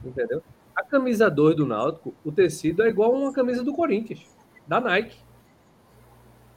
[0.03, 0.43] Entendeu?
[0.75, 4.25] A camisa 2 do Náutico, o tecido é igual a uma camisa do Corinthians,
[4.67, 5.17] da Nike.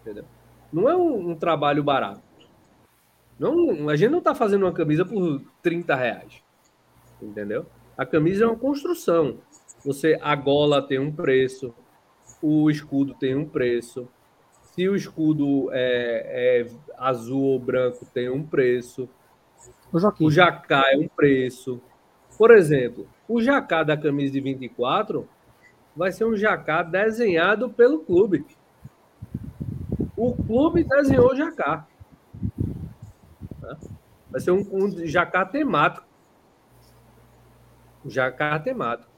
[0.02, 0.24] Entendeu?
[0.72, 2.20] Não é um, um trabalho barato.
[3.38, 6.42] Não, a gente não está fazendo uma camisa por 30 reais.
[7.20, 7.66] Entendeu?
[7.96, 9.38] A camisa é uma construção.
[9.84, 11.74] Você, a gola tem um preço,
[12.40, 14.08] o escudo tem um preço.
[14.62, 19.08] Se o escudo é, é azul ou branco, tem um preço.
[19.92, 21.80] O, o jacá é um preço.
[22.38, 25.28] Por exemplo, o jacá da camisa de 24
[25.94, 28.44] vai ser um jacá desenhado pelo clube.
[30.22, 31.84] O clube desenhou jacá.
[34.30, 36.06] Vai ser um, um jacá temático.
[38.06, 39.10] Jacá temático.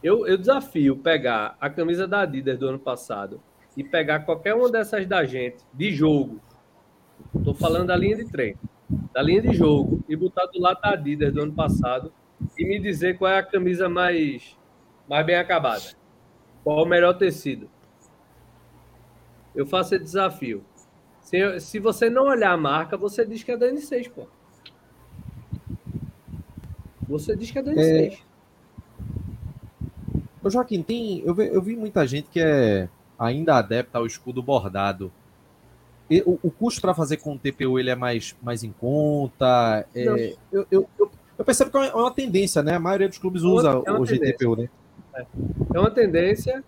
[0.00, 3.42] Eu, eu desafio pegar a camisa da Adidas do ano passado
[3.76, 6.40] e pegar qualquer uma dessas da gente, de jogo.
[7.34, 8.60] Estou falando da linha de treino.
[9.12, 10.04] Da linha de jogo.
[10.08, 12.12] E botar do lado da Adidas do ano passado
[12.56, 14.56] e me dizer qual é a camisa mais,
[15.08, 15.82] mais bem acabada.
[16.62, 17.73] Qual o melhor tecido.
[19.54, 20.64] Eu faço esse desafio.
[21.20, 24.26] Se, se você não olhar a marca, você diz que é da N6, pô.
[27.08, 28.12] Você diz que é da N6.
[28.12, 28.34] É...
[30.42, 32.88] Ô, Joaquim, tem, eu, vi, eu vi muita gente que é
[33.18, 35.10] ainda adepta ao escudo bordado.
[36.10, 39.86] E, o, o, custo para fazer com o TPU ele é mais, mais em conta.
[39.94, 40.06] É,
[40.52, 42.74] eu, eu, eu, eu, percebo que é uma tendência, né?
[42.74, 44.68] A maioria dos clubes é usa é o GTPU, né?
[45.14, 45.26] É.
[45.74, 46.62] é uma tendência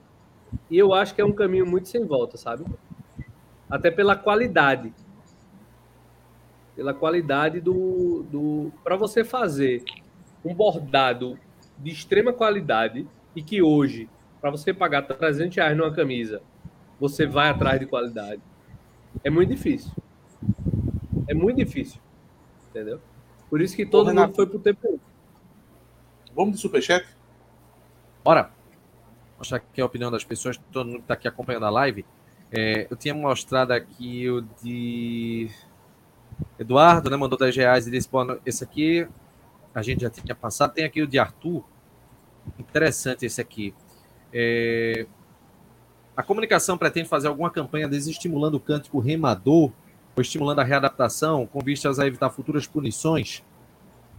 [0.71, 2.65] e eu acho que é um caminho muito sem volta, sabe?
[3.69, 4.93] Até pela qualidade.
[6.75, 8.25] Pela qualidade do.
[8.31, 9.85] do para você fazer
[10.45, 11.39] um bordado
[11.79, 14.09] de extrema qualidade e que hoje,
[14.41, 16.43] para você pagar 300 reais numa camisa,
[16.99, 18.41] você vai atrás de qualidade.
[19.23, 19.91] É muito difícil.
[21.29, 22.01] É muito difícil.
[22.71, 23.01] Entendeu?
[23.49, 25.01] Por isso que todo Ô, mundo foi pro TPU.
[26.35, 27.07] Vamos de superchat?
[28.23, 28.56] Bora.
[29.39, 32.05] Mostrar aqui a opinião das pessoas, todo mundo que está aqui acompanhando a live.
[32.51, 35.51] É, eu tinha mostrado aqui o de
[36.59, 37.17] Eduardo, né?
[37.17, 39.07] Mandou 10 reais e disse: Pô, esse aqui
[39.75, 40.73] a gente já tinha passado.
[40.73, 41.65] Tem aqui o de Arthur,
[42.59, 43.75] Interessante esse aqui.
[44.33, 45.07] É...
[46.17, 49.71] A comunicação pretende fazer alguma campanha desestimulando o cântico remador
[50.17, 53.43] ou estimulando a readaptação com vistas a evitar futuras punições?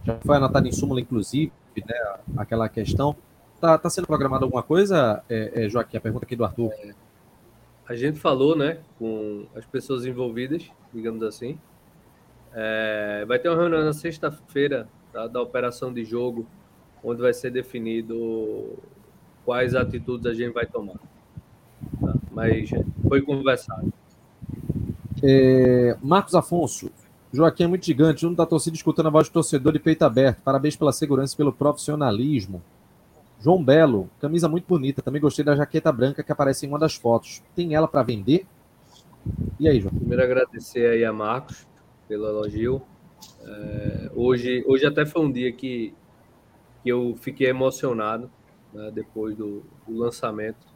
[0.04, 3.16] Já foi anotado em súmula, inclusive, né, aquela questão.
[3.58, 5.96] Está tá sendo programada alguma coisa, é, é, Joaquim?
[5.96, 6.70] A pergunta aqui do Arthur.
[6.74, 6.94] É,
[7.88, 11.58] a gente falou né, com as pessoas envolvidas, digamos assim.
[12.54, 16.46] É, vai ter uma reunião na sexta-feira tá, da operação de jogo
[17.02, 18.78] onde vai ser definido
[19.44, 21.00] quais atitudes a gente vai tomar.
[22.00, 22.14] Tá?
[22.30, 22.70] Mas
[23.08, 23.92] foi conversado.
[25.20, 26.92] É, Marcos Afonso,
[27.32, 30.42] Joaquim é muito gigante, junto da torcida escutando a voz do torcedor de peito aberto.
[30.42, 32.62] Parabéns pela segurança e pelo profissionalismo.
[33.40, 35.02] João Belo, camisa muito bonita.
[35.02, 37.42] Também gostei da jaqueta branca que aparece em uma das fotos.
[37.54, 38.46] Tem ela para vender?
[39.60, 39.94] E aí, João?
[39.94, 41.66] Primeiro agradecer aí a Marcos
[42.08, 42.82] pelo elogio.
[43.42, 45.94] É, hoje, hoje até foi um dia que
[46.82, 48.30] que eu fiquei emocionado
[48.72, 50.66] né, depois do, do, lançamento,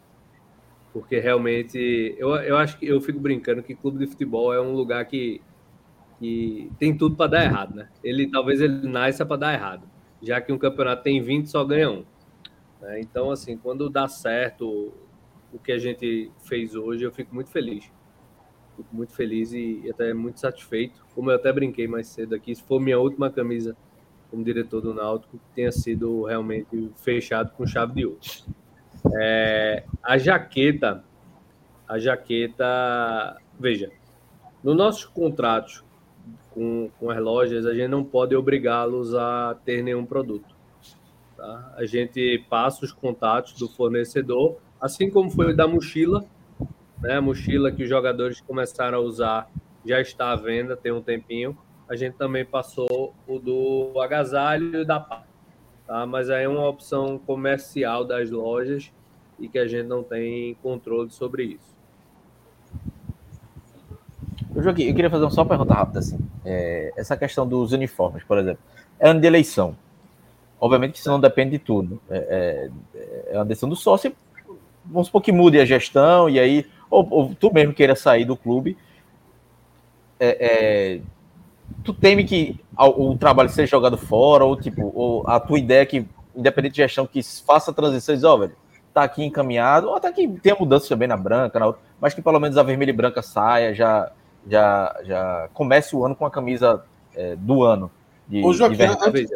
[0.92, 4.72] porque realmente eu, eu acho que eu fico brincando que clube de futebol é um
[4.72, 5.40] lugar que,
[6.18, 7.88] que tem tudo para dar errado, né?
[8.03, 9.88] Ele talvez ele nasça para dar errado,
[10.20, 12.05] já que um campeonato tem 20 só ganha um.
[12.83, 13.01] Né?
[13.01, 14.92] Então assim, quando dá certo
[15.53, 17.90] o que a gente fez hoje, eu fico muito feliz.
[18.77, 21.05] Fico muito feliz e até muito satisfeito.
[21.14, 23.77] Como eu até brinquei mais cedo aqui, se for minha última camisa
[24.31, 28.18] como diretor do Náutico tenha sido realmente fechado com chave de ouro.
[29.21, 31.05] É, a jaqueta,
[31.87, 33.90] a jaqueta, veja,
[34.64, 35.85] nos nossos contratos
[36.51, 40.51] com, com as lojas, a gente não pode obrigá-los a ter nenhum produto.
[41.42, 41.74] Tá?
[41.76, 46.24] A gente passa os contatos do fornecedor, assim como foi da mochila,
[47.00, 47.16] né?
[47.16, 49.50] A mochila que os jogadores começaram a usar
[49.85, 51.59] já está à venda tem um tempinho
[51.92, 55.24] a gente também passou o do agasalho e da pá.
[55.87, 56.07] tá?
[56.07, 58.90] mas aí é uma opção comercial das lojas
[59.38, 61.72] e que a gente não tem controle sobre isso.
[64.57, 66.18] Joaquim, eu queria fazer uma só pergunta rápida assim.
[66.46, 68.62] É, essa questão dos uniformes, por exemplo,
[68.98, 69.76] é ano de eleição.
[70.62, 72.01] Obviamente que isso não depende de tudo.
[72.09, 74.14] É, é, é uma decisão do sócio.
[74.85, 78.37] Vamos supor que mude a gestão e aí, ou, ou tu mesmo queira sair do
[78.37, 78.79] clube.
[80.20, 81.01] É, é
[81.83, 85.87] tu teme que o, trabalho seja jogado fora, ou tipo, ou a tua ideia é
[85.87, 88.53] que, independente de gestão, que faça a transição, diz, ó, oh, velho,
[88.94, 92.22] tá aqui encaminhado, ou até que tenha mudança também na branca, na outra, mas que
[92.22, 94.12] pelo menos a vermelha e branca saia, já,
[94.46, 96.85] já, já comece o ano com a camisa
[97.16, 97.90] é, do ano.
[98.29, 99.31] De, Ô, Joaquim, de antes,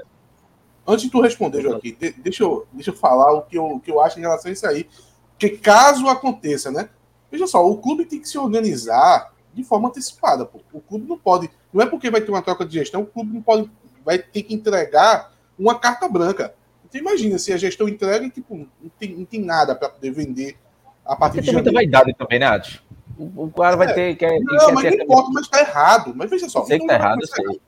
[0.87, 3.81] antes de tu responder, Joaquim, de, deixa, eu, deixa eu falar o que eu, o
[3.81, 4.89] que eu acho em relação a isso aí.
[5.33, 6.89] Porque caso aconteça, né?
[7.31, 10.45] Veja só, o clube tem que se organizar de forma antecipada.
[10.45, 10.61] Pô.
[10.73, 11.51] O clube não pode.
[11.73, 13.71] Não é porque vai ter uma troca de gestão, o clube não pode.
[14.05, 16.55] Vai ter que entregar uma carta branca.
[16.85, 20.11] Então imagina se a gestão entrega e tipo, não, tem, não tem nada para poder
[20.11, 20.57] vender
[21.05, 22.81] a partir Porque de tem muita vaidade também, né, Adi?
[23.19, 23.93] O cara vai é.
[23.93, 24.17] ter.
[24.17, 26.13] Quer, não, quer mas não importa, mas está errado.
[26.15, 26.65] Mas veja só.
[26.65, 27.61] Sei então, que tá errado, sei.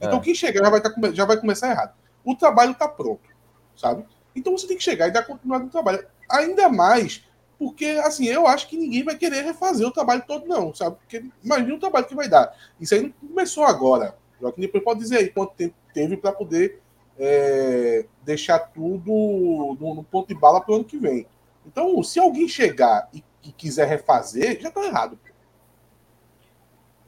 [0.00, 0.20] Então é.
[0.20, 1.94] quem chegar já vai, tá, já vai começar errado.
[2.26, 3.26] O trabalho está pronto,
[3.74, 4.04] sabe?
[4.34, 6.06] Então você tem que chegar e dar continuidade no trabalho.
[6.28, 7.24] Ainda mais
[7.58, 10.96] porque, assim, eu acho que ninguém vai querer refazer o trabalho todo, não, sabe?
[10.96, 12.54] Porque imagina o trabalho que vai dar.
[12.78, 14.14] Isso aí não começou agora.
[14.40, 16.82] Joaquim depois pode dizer aí quanto tempo teve para poder
[17.18, 21.26] é, deixar tudo no, no, ponto de bala para o ano que vem.
[21.66, 25.18] Então, se alguém chegar e, e quiser refazer, já está errado.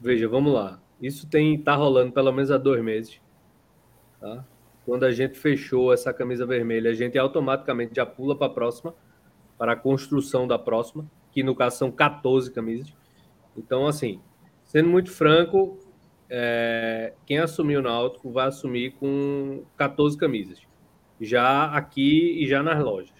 [0.01, 0.79] Veja, vamos lá.
[0.99, 3.21] Isso tem tá rolando pelo menos há dois meses.
[4.19, 4.43] Tá?
[4.89, 8.95] Quando a gente fechou essa camisa vermelha, a gente automaticamente já pula para a próxima
[9.55, 12.91] para a construção da próxima, que no caso são 14 camisas.
[13.55, 14.19] Então, assim,
[14.63, 15.77] sendo muito franco,
[16.27, 20.59] é, quem assumiu o Náutico vai assumir com 14 camisas,
[21.21, 23.13] já aqui e já nas lojas,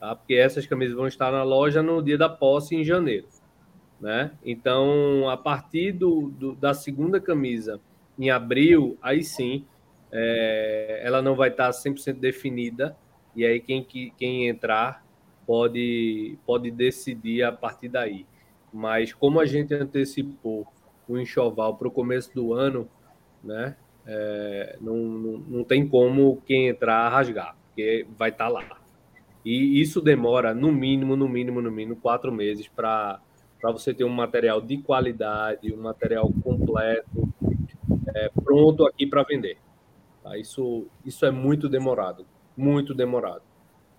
[0.00, 0.16] tá?
[0.16, 3.28] Porque essas camisas vão estar na loja no dia da posse em janeiro,
[4.00, 4.32] né?
[4.42, 7.78] Então, a partir do, do da segunda camisa
[8.18, 9.66] em abril, aí sim,
[10.12, 12.96] é, ela não vai estar 100% definida,
[13.34, 15.04] e aí quem, quem entrar
[15.46, 18.26] pode, pode decidir a partir daí.
[18.72, 20.66] Mas como a gente antecipou
[21.08, 22.88] o enxoval para o começo do ano,
[23.42, 28.64] né, é, não, não, não, tem como quem entrar rasgar, porque vai estar lá.
[29.44, 33.20] E isso demora, no mínimo, no mínimo, no mínimo, quatro meses para
[33.62, 37.28] você ter um material de qualidade, um material completo,
[38.14, 39.58] é, pronto aqui para vender.
[40.22, 40.36] Tá?
[40.38, 43.42] Isso, isso é muito demorado, muito demorado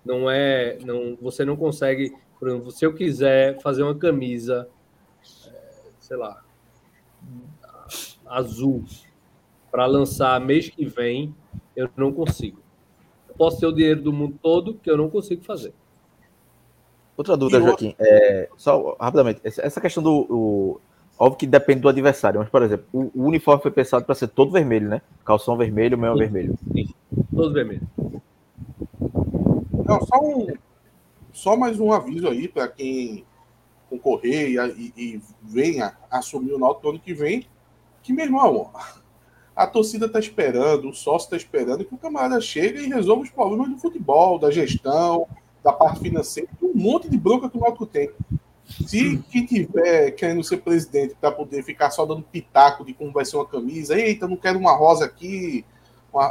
[0.05, 4.67] não é, não, você não consegue, por exemplo, se eu quiser fazer uma camisa,
[5.47, 6.43] é, sei lá,
[8.25, 8.83] azul
[9.71, 11.33] para lançar mês que vem,
[11.75, 12.59] eu não consigo.
[13.29, 15.73] Eu posso ter o dinheiro do mundo todo que eu não consigo fazer.
[17.15, 20.81] Outra dúvida, Joaquim, é, só rapidamente, essa questão do o,
[21.17, 24.28] óbvio que depende do adversário, mas por exemplo, o, o uniforme foi pensado para ser
[24.28, 25.02] todo vermelho, né?
[25.26, 26.58] Calção vermelho, meio vermelho.
[26.71, 26.93] Sim,
[27.34, 27.88] todo vermelho.
[29.86, 30.47] Não, só, um,
[31.32, 33.26] só mais um aviso aí para quem
[33.89, 37.45] concorrer e, e, e venha assumir o Náutico ano que vem,
[38.02, 38.71] que, meu irmão,
[39.56, 43.30] a torcida está esperando, o sócio está esperando que o camarada chegue e resolva os
[43.30, 45.28] problemas do futebol, da gestão,
[45.63, 48.10] da parte financeira, um monte de bronca que o Náutico tem.
[48.88, 53.23] Se quem tiver querendo ser presidente para poder ficar só dando pitaco de como vai
[53.23, 55.63] ser uma camisa, eita, não quero uma rosa aqui,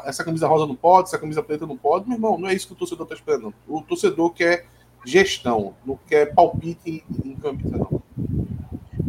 [0.05, 2.07] essa camisa rosa não pode, essa camisa preta não pode.
[2.07, 3.55] Meu irmão, não é isso que o torcedor está esperando.
[3.67, 4.67] O torcedor quer
[5.05, 8.03] gestão, não quer palpite em, em camisa, não.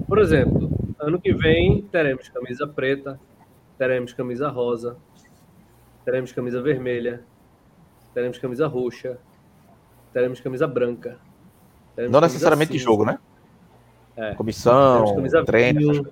[0.07, 3.19] Por exemplo, ano que vem teremos camisa preta,
[3.77, 4.97] teremos camisa rosa,
[6.05, 7.23] teremos camisa vermelha,
[8.13, 9.17] teremos camisa roxa,
[10.11, 11.19] teremos camisa branca.
[11.95, 12.83] Teremos não necessariamente cinza.
[12.83, 13.19] jogo, né?
[14.15, 14.33] É.
[14.35, 15.05] Comissão,
[15.45, 15.79] treino.
[15.79, 16.11] Vinho,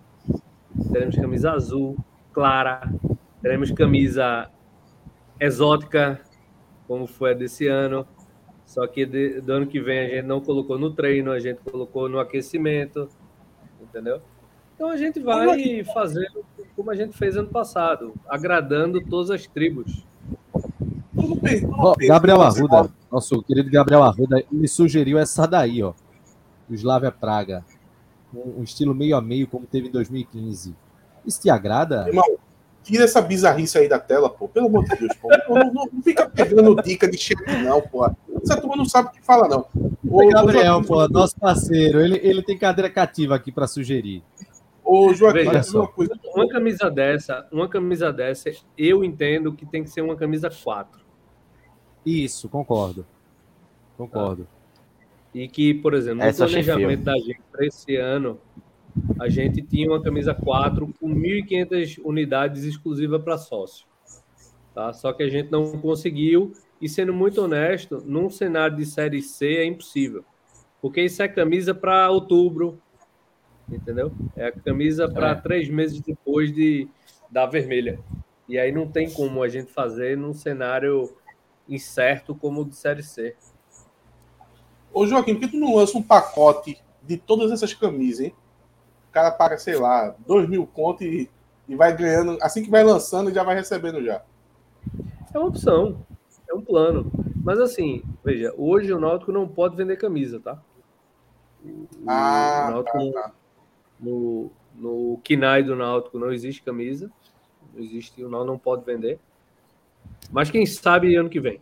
[0.92, 1.98] teremos camisa azul,
[2.34, 2.90] clara,
[3.42, 4.52] Teremos camisa
[5.40, 6.22] exótica,
[6.88, 8.06] como foi a desse ano.
[8.68, 11.60] Só que de, do ano que vem a gente não colocou no treino, a gente
[11.60, 13.10] colocou no aquecimento,
[13.82, 14.22] entendeu?
[14.76, 16.46] Então a gente vai fazendo
[16.76, 20.06] como a gente fez ano passado, agradando todas as tribos.
[21.78, 25.94] Oh, Gabriel Arruda, nosso querido Gabriel Arruda, me sugeriu essa daí, ó,
[26.68, 27.66] do Slavia Praga.
[28.34, 30.74] Um, um, estilo meio a meio, como teve em 2015.
[31.26, 32.08] Isso te agrada?
[32.08, 32.24] Irmão,
[32.84, 34.48] Tira essa bizarrice aí da tela, pô.
[34.48, 35.30] Pelo amor de Deus, pô.
[35.50, 38.10] Não, não, não fica pegando dica de chefe, não, pô.
[38.44, 39.66] Essa turma não sabe o que fala, não.
[40.04, 44.24] O Gabriel, pô, nosso parceiro, ele, ele tem cadeira cativa aqui para sugerir.
[44.84, 46.20] Ô, Joaquim, Veja, uma, coisa...
[46.36, 51.01] uma camisa dessa, uma camisa dessa, eu entendo que tem que ser uma camisa 4.
[52.06, 53.06] Isso, concordo.
[53.98, 54.48] Concordo.
[55.34, 58.40] E que, por exemplo, no Essa planejamento da gente para esse ano,
[59.20, 63.86] a gente tinha uma camisa 4 com 1.500 unidades exclusiva para sócio.
[64.74, 64.92] Tá?
[64.94, 69.58] Só que a gente não conseguiu, e sendo muito honesto, num cenário de Série C
[69.58, 70.26] é impossível.
[70.82, 72.82] Porque isso é camisa para outubro,
[73.70, 74.12] entendeu?
[74.36, 75.36] É a camisa para É.
[75.36, 76.88] três meses depois de,
[77.30, 78.00] da vermelha.
[78.50, 81.10] E aí não tem como a gente fazer num cenário
[81.76, 83.36] incerto como o de Série C.
[84.94, 88.36] Ô, Joaquim, por que tu não lança um pacote de todas essas camisas, hein?
[89.10, 91.30] O cara paga, sei lá, dois mil conto e,
[91.68, 92.38] e vai ganhando.
[92.42, 94.24] Assim que vai lançando, já vai recebendo já.
[95.34, 96.06] É uma opção,
[96.50, 97.10] é um plano.
[97.44, 100.62] Mas assim, veja, hoje o Náutico não pode vender camisa, tá?
[101.64, 103.34] O- Ah, o Náutico tá, tá.
[104.00, 107.10] no, no KINAI do Náutico não existe camisa.
[107.74, 109.20] Não existe, o Náutico não pode vender.
[110.30, 111.60] Mas quem sabe ano que vem.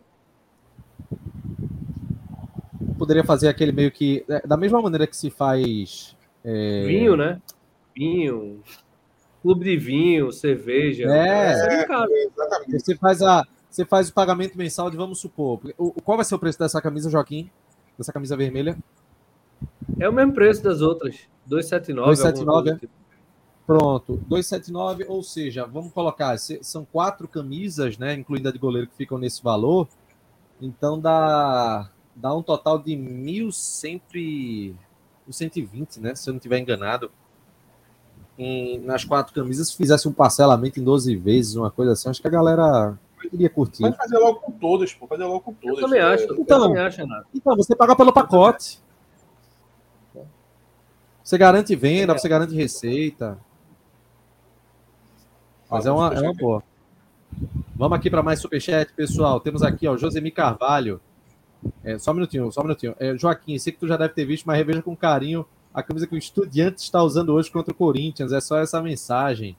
[2.98, 4.24] Poderia fazer aquele meio que.
[4.28, 6.16] é, Da mesma maneira que se faz.
[6.44, 7.40] é, Vinho, né?
[7.96, 8.62] Vinho,
[9.42, 11.04] clube de vinho, cerveja.
[11.04, 11.82] É.
[11.82, 12.78] Exatamente.
[12.78, 15.60] Você faz, a, você faz o pagamento mensal de, vamos supor.
[15.76, 17.50] O, qual vai ser o preço dessa camisa, Joaquim?
[17.98, 18.76] Dessa camisa vermelha?
[19.98, 21.16] É o mesmo preço das outras.
[21.46, 22.10] 279.
[22.10, 22.99] 279, alguma coisa do tipo.
[23.70, 28.96] Pronto, 279, ou seja, vamos colocar, são quatro camisas, né, incluindo a de goleiro, que
[28.96, 29.86] ficam nesse valor.
[30.60, 34.74] Então dá, dá um total de 1.100 e-
[35.28, 37.12] 1.120, né, se eu não estiver enganado.
[38.36, 42.20] Em- nas quatro camisas, se fizesse um parcelamento em 12 vezes, uma coisa assim, acho
[42.20, 42.98] que a galera
[43.32, 43.82] iria curtir.
[43.84, 45.06] Pode fazer logo com todas, pô.
[45.06, 45.78] Fazer logo com todas.
[45.78, 46.24] Eu também acho.
[46.24, 46.60] Eu Então.
[46.60, 47.28] também acho, Renato.
[47.32, 48.80] Então, você paga pelo pacote.
[51.22, 53.38] Você garante venda, você garante receita.
[55.70, 56.62] Mas é uma, é uma boa.
[57.76, 59.40] Vamos aqui para mais superchat, pessoal.
[59.40, 61.00] Temos aqui, ó, Josemir Carvalho.
[61.84, 62.94] É, só um minutinho, só um minutinho.
[62.98, 66.06] É, Joaquim, sei que tu já deve ter visto, mas reveja com carinho a camisa
[66.06, 68.32] que o Estudiante está usando hoje contra o Corinthians.
[68.32, 69.56] É só essa mensagem.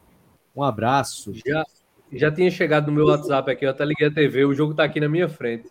[0.55, 1.33] Um abraço.
[1.45, 1.63] Já,
[2.11, 4.83] já tinha chegado no meu WhatsApp aqui, eu até liguei a TV, o jogo tá
[4.83, 5.69] aqui na minha frente.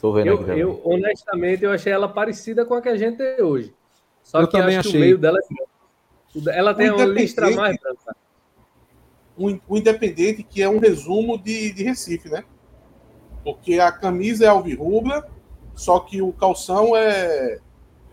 [0.00, 3.42] Tô vendo Eu, eu, honestamente, eu achei ela parecida com a que a gente tem
[3.42, 3.74] hoje.
[4.22, 5.00] Só Eu que também acho que achei.
[5.00, 8.16] o meio dela é Ela tem uma listra mais branca.
[9.36, 12.44] O, o Independente, que é um resumo de, de Recife, né?
[13.44, 15.26] Porque a camisa é alvirrubra,
[15.74, 17.58] só que o calção é,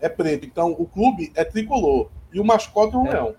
[0.00, 0.46] é preto.
[0.46, 2.08] Então o clube é tricolor.
[2.32, 3.10] E o mascote é um É.
[3.12, 3.34] leão.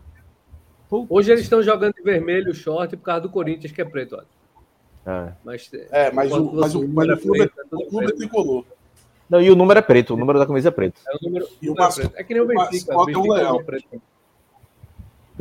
[1.09, 4.15] Hoje eles estão jogando de vermelho o short por causa do Corinthians, que é preto,
[4.15, 4.27] olha.
[5.05, 5.33] É.
[5.43, 7.87] Mas, É, mas, enquanto o, mas, o, mas número o, clube, é, preto, é o
[7.89, 8.65] clube é tricolor.
[9.29, 10.99] Não, e o número é preto, o número da camisa é preto.
[11.07, 12.19] É o número, E o número mascote- preto.
[12.19, 12.93] É que nem o o Benfica.
[12.93, 13.55] O mascote é um é leão.
[13.55, 14.01] o preto.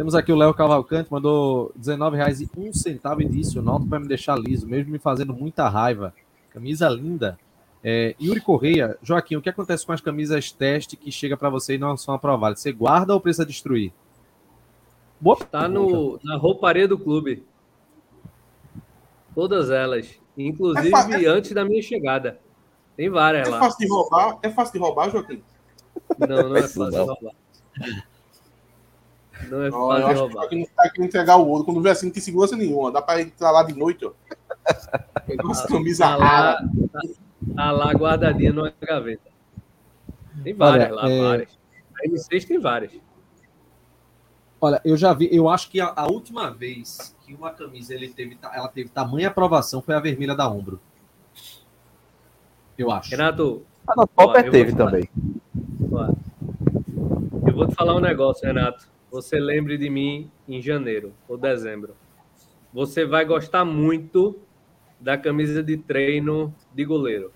[0.00, 4.66] Temos aqui o Léo Cavalcante, mandou R$19,01 e disse: O Náutico vai me deixar liso,
[4.66, 6.14] mesmo me fazendo muita raiva.
[6.48, 7.38] Camisa linda.
[7.84, 11.74] É, Yuri Correia, Joaquim, o que acontece com as camisas teste que chega para você
[11.74, 12.60] e não são aprovadas?
[12.60, 13.92] Você guarda ou precisa destruir?
[15.20, 17.44] Boa Tá no, na rouparia do clube.
[19.34, 20.18] Todas elas.
[20.34, 22.40] Inclusive É é- antes da minha chegada.
[22.96, 23.58] Tem várias É lá.
[23.58, 24.38] fácil de roubar?
[24.42, 25.42] É fácil de roubar, Joaquim?
[26.18, 27.34] Não, não é fácil de roubar.
[29.48, 30.32] Não é fácil de acho que o roubar.
[30.42, 31.64] Joaquim não tá querendo entregar o ouro.
[31.64, 32.92] Quando vê assim, não tem segurança nenhuma.
[32.92, 34.12] Dá pra entrar lá de noite, ó.
[35.42, 36.56] Nossa, camisa Tá lá,
[36.92, 37.00] tá,
[37.56, 39.30] tá lá guardadinha numa gaveta.
[40.42, 41.58] Tem várias Olha, lá, é- várias.
[41.98, 42.92] A M6 tem várias.
[44.60, 48.10] Olha, eu já vi, eu acho que a, a última vez que uma camisa ele
[48.10, 50.78] teve, ela teve tamanha aprovação foi a vermelha da ombro.
[52.76, 53.10] Eu acho.
[53.10, 55.08] Renato, A da eu teve também.
[55.90, 56.08] ó,
[57.46, 58.89] eu vou te falar um negócio, Renato.
[59.10, 61.94] Você lembre de mim em janeiro ou dezembro.
[62.72, 64.38] Você vai gostar muito
[65.00, 67.32] da camisa de treino de goleiro.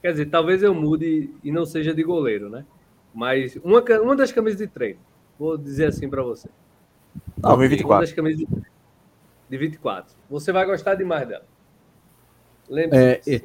[0.00, 2.64] Quer dizer, talvez eu mude e não seja de goleiro, né?
[3.12, 5.00] Mas uma, uma das camisas de treino.
[5.38, 6.48] Vou dizer assim para você.
[7.42, 8.06] Não, Uma 2024.
[8.06, 8.46] das camisas de,
[9.50, 10.14] de 24.
[10.30, 11.44] Você vai gostar demais dela.
[12.68, 13.34] Lembre-se.
[13.34, 13.42] É, é.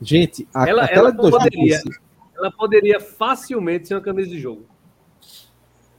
[0.00, 2.00] Gente, a, Ela- ela de 2015, poderia.
[2.36, 4.66] Ela poderia facilmente ser uma camisa de jogo.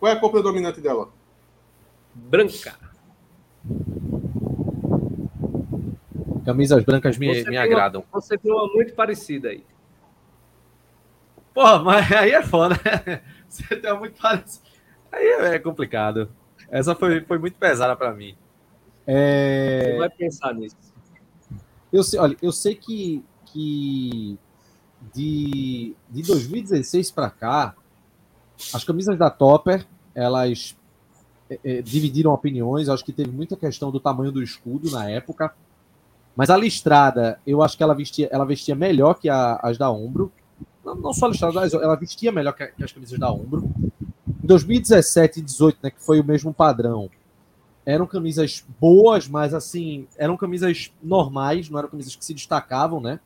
[0.04, 1.10] Qual é a cor predominante dela?
[2.14, 2.76] Branca.
[6.44, 8.04] camisas brancas me, Você me tem uma- agradam.
[8.12, 9.64] Você tem uma muito parecida aí.
[11.54, 12.76] Pô, mas aí é foda.
[13.48, 14.66] Você tem uma muito parecido.
[15.10, 16.30] Aí é complicado.
[16.70, 18.36] Essa foi, foi muito pesada para mim.
[19.08, 19.84] É...
[19.86, 20.76] Você vai pensar nisso.
[21.94, 24.38] Eu sei, olha, eu sei que, que
[25.14, 27.74] de, de 2016 para cá,
[28.74, 29.86] as camisas da Topper,
[30.16, 30.76] elas
[31.50, 32.90] é, é, dividiram opiniões.
[32.90, 35.54] Acho que teve muita questão do tamanho do escudo na época.
[36.36, 39.92] Mas a listrada, eu acho que ela vestia, ela vestia melhor que a, as da
[39.92, 40.32] Umbro.
[40.84, 43.70] Não, não só a listrada, ela vestia melhor que, as camisas da Umbro.
[44.44, 47.10] Em 2017 e 2018, né, que foi o mesmo padrão,
[47.86, 53.20] eram camisas boas, mas assim, eram camisas normais, não eram camisas que se destacavam, né?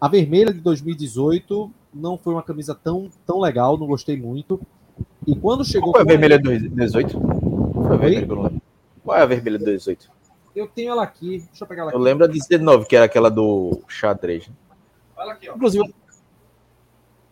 [0.00, 4.60] A vermelha de 2018 não foi uma camisa tão, tão legal, não gostei muito.
[5.26, 5.92] E quando chegou.
[5.92, 7.20] Qual é a vermelha de 2018?
[9.04, 10.10] Qual é a vermelha de 2018?
[10.54, 11.44] Eu tenho ela aqui.
[11.48, 11.98] Deixa eu pegar ela aqui.
[11.98, 14.48] Eu lembro a 19, que era aquela do xadrez.
[15.16, 15.54] Olha aqui, ó.
[15.54, 15.94] Inclusive.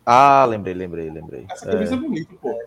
[0.07, 1.47] Ah, lembrei, lembrei, lembrei.
[1.51, 2.59] Essa camisa é, é bonita, pô.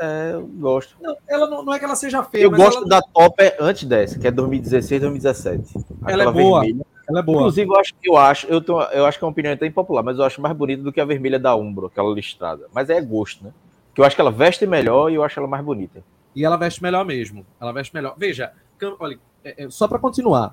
[0.00, 0.96] É, eu gosto.
[1.02, 2.44] Não, ela não, não, é que ela seja feia.
[2.44, 2.88] Eu gosto ela...
[2.88, 5.74] da Topper antes dessa, que é 2016, 2017.
[6.06, 6.60] Ela é boa.
[6.62, 6.86] Vermelha.
[7.06, 7.38] Ela é boa.
[7.38, 10.02] Inclusive, eu acho eu acho, eu, tô, eu acho que é uma opinião até impopular,
[10.02, 12.66] mas eu acho mais bonita do que a vermelha da Umbro, aquela listrada.
[12.72, 13.52] Mas é gosto, né?
[13.96, 16.04] Que eu acho que ela veste melhor e eu acho ela mais bonita.
[16.34, 17.46] E ela veste melhor mesmo.
[17.58, 18.14] Ela veste melhor.
[18.18, 18.52] Veja,
[19.00, 20.52] olha, é, é, só para continuar.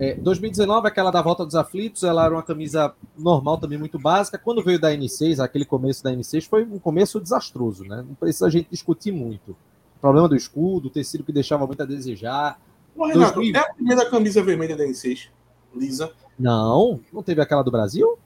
[0.00, 4.36] É, 2019, aquela da volta dos aflitos, ela era uma camisa normal, também muito básica.
[4.36, 8.04] Quando veio da N6, aquele começo da N6 foi um começo desastroso, né?
[8.04, 9.52] Não precisa a gente discutir muito.
[9.52, 12.60] O problema do escudo, o tecido que deixava muito a desejar.
[12.96, 13.54] Ô, Renato, 2000...
[13.54, 15.28] é a primeira camisa vermelha da N6,
[15.72, 16.12] lisa.
[16.36, 18.18] Não, não teve aquela do Brasil?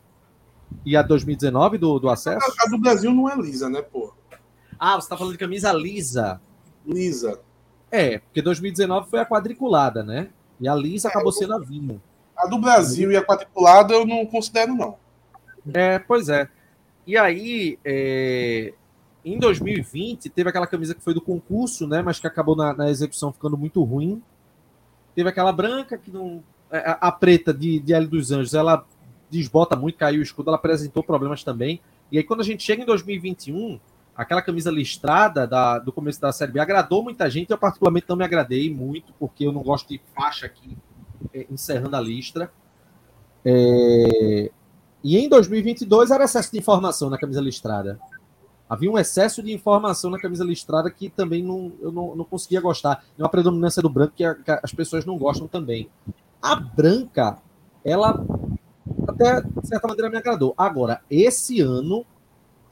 [0.87, 2.47] E a 2019 do, do acesso?
[2.59, 4.15] A, a do Brasil não é lisa, né, pô?
[4.81, 6.41] Ah, você tá falando de camisa lisa.
[6.87, 7.39] Lisa.
[7.91, 10.31] É, porque 2019 foi a quadriculada, né?
[10.59, 12.01] E a lisa é, acabou sendo a vinho.
[12.35, 14.97] A do Brasil e a quadriculada eu não considero, não.
[15.75, 16.49] É, pois é.
[17.07, 18.73] E aí, é...
[19.23, 22.01] em 2020, teve aquela camisa que foi do concurso, né?
[22.01, 24.23] Mas que acabou na, na execução ficando muito ruim.
[25.15, 26.43] Teve aquela branca que não.
[26.71, 28.87] É, a, a preta de, de L dos Anjos, ela
[29.29, 31.81] desbota muito, caiu o escudo, ela apresentou problemas também.
[32.11, 33.79] E aí, quando a gente chega em 2021,
[34.21, 37.51] aquela camisa listrada da, do começo da Série B agradou muita gente.
[37.51, 40.77] Eu, particularmente, não me agradei muito, porque eu não gosto de faixa aqui
[41.33, 42.53] é, encerrando a listra.
[43.43, 44.51] É...
[45.03, 47.99] E em 2022 era excesso de informação na camisa listrada.
[48.69, 52.61] Havia um excesso de informação na camisa listrada que também não, eu não, não conseguia
[52.61, 53.03] gostar.
[53.19, 55.89] E uma predominância do branco que, a, que as pessoas não gostam também.
[56.43, 57.39] A branca,
[57.83, 58.23] ela
[59.09, 60.53] até de certa maneira me agradou.
[60.59, 62.05] Agora, esse ano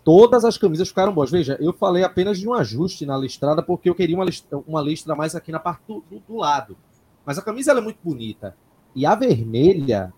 [0.09, 1.31] todas as camisas ficaram boas.
[1.31, 4.81] Veja, eu falei apenas de um ajuste na listrada porque eu queria uma listra, uma
[4.81, 6.79] listra mais aqui na parte do, do, do lado.
[7.27, 8.57] Mas a camisa é muito bonita.
[8.97, 10.11] E a vermelha,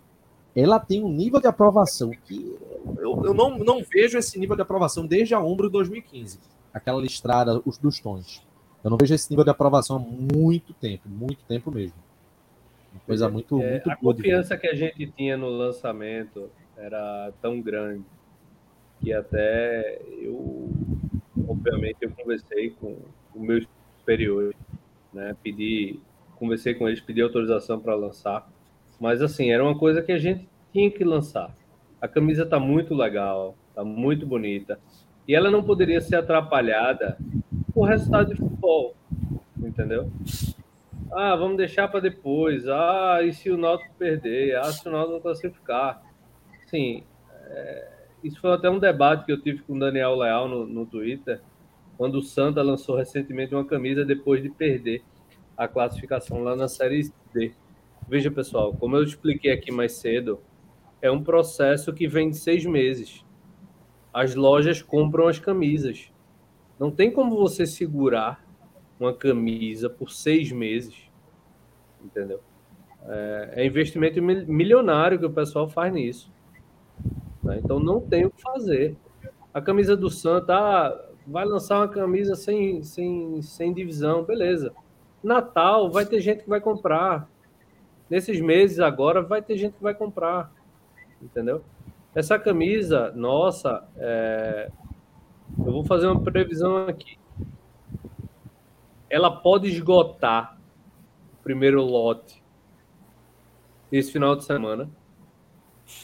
[0.55, 2.57] ela tem um nível de aprovação que
[2.99, 6.39] eu, eu não, não vejo esse nível de aprovação desde a Umbro 2015.
[6.73, 8.47] Aquela listrada, os dos tons.
[8.85, 11.99] Eu não vejo esse nível de aprovação há muito tempo, muito tempo mesmo.
[12.93, 17.61] Uma coisa muito, é, muito A confiança que a gente tinha no lançamento era tão
[17.61, 18.05] grande
[19.01, 20.71] que até eu,
[21.49, 22.99] obviamente, eu conversei com
[23.35, 23.61] o meu
[23.99, 24.55] superior,
[25.13, 25.35] né?
[25.43, 25.99] Pedi,
[26.37, 28.49] conversei com eles, pedi autorização para lançar,
[29.01, 31.55] mas assim, era uma coisa que a gente tinha que lançar.
[32.01, 34.79] A camisa tá muito legal, tá muito bonita,
[35.27, 37.17] e ela não poderia ser atrapalhada
[37.73, 38.95] por resultado de futebol,
[39.59, 40.11] entendeu?
[41.13, 42.69] Ah, vamos deixar para depois.
[42.69, 44.57] Ah, e se o Náutico perder?
[44.57, 46.03] Ah, se o Náutico não classificar?
[46.67, 47.03] Sim,
[47.47, 50.87] é, isso foi até um debate que eu tive com o Daniel Leal no, no
[50.87, 51.41] Twitter,
[51.97, 55.03] quando o Santa lançou recentemente uma camisa depois de perder
[55.57, 57.53] a classificação lá na Série D.
[58.09, 60.41] Veja, pessoal, como eu expliquei aqui mais cedo,
[61.03, 63.25] é um processo que vem de seis meses.
[64.13, 66.11] As lojas compram as camisas.
[66.79, 68.45] Não tem como você segurar
[68.99, 70.97] uma camisa por seis meses.
[72.03, 72.41] Entendeu?
[73.05, 76.31] É, é investimento milionário que o pessoal faz nisso.
[77.51, 77.61] Né?
[77.63, 78.97] Então não tem o que fazer.
[79.53, 84.73] A camisa do Santa ah, vai lançar uma camisa sem, sem, sem divisão, beleza.
[85.23, 87.29] Natal vai ter gente que vai comprar.
[88.09, 90.53] Nesses meses agora vai ter gente que vai comprar.
[91.21, 91.63] Entendeu?
[92.15, 94.71] Essa camisa, nossa, é...
[95.59, 97.19] eu vou fazer uma previsão aqui.
[99.09, 100.57] Ela pode esgotar
[101.35, 102.41] o primeiro lote
[103.91, 104.89] esse final de semana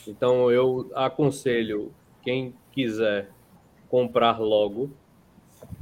[0.07, 3.31] então eu aconselho quem quiser
[3.89, 4.91] comprar logo.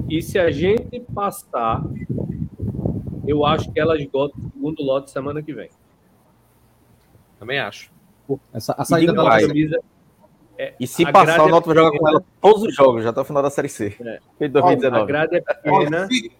[0.08, 1.82] E se a gente passar,
[3.26, 5.70] eu acho que ela esgota o segundo lote semana que vem.
[7.38, 7.90] Também acho.
[8.52, 9.80] Essa, a saída da camisa.
[10.56, 13.20] É, e se passar, o Náutico vai jogar com ela todos os jogos, já até
[13.20, 13.96] o final da Série C.
[14.00, 14.20] É.
[14.40, 15.02] Em 2019.
[15.02, 16.06] A grade é pequena.
[16.06, 16.32] Se,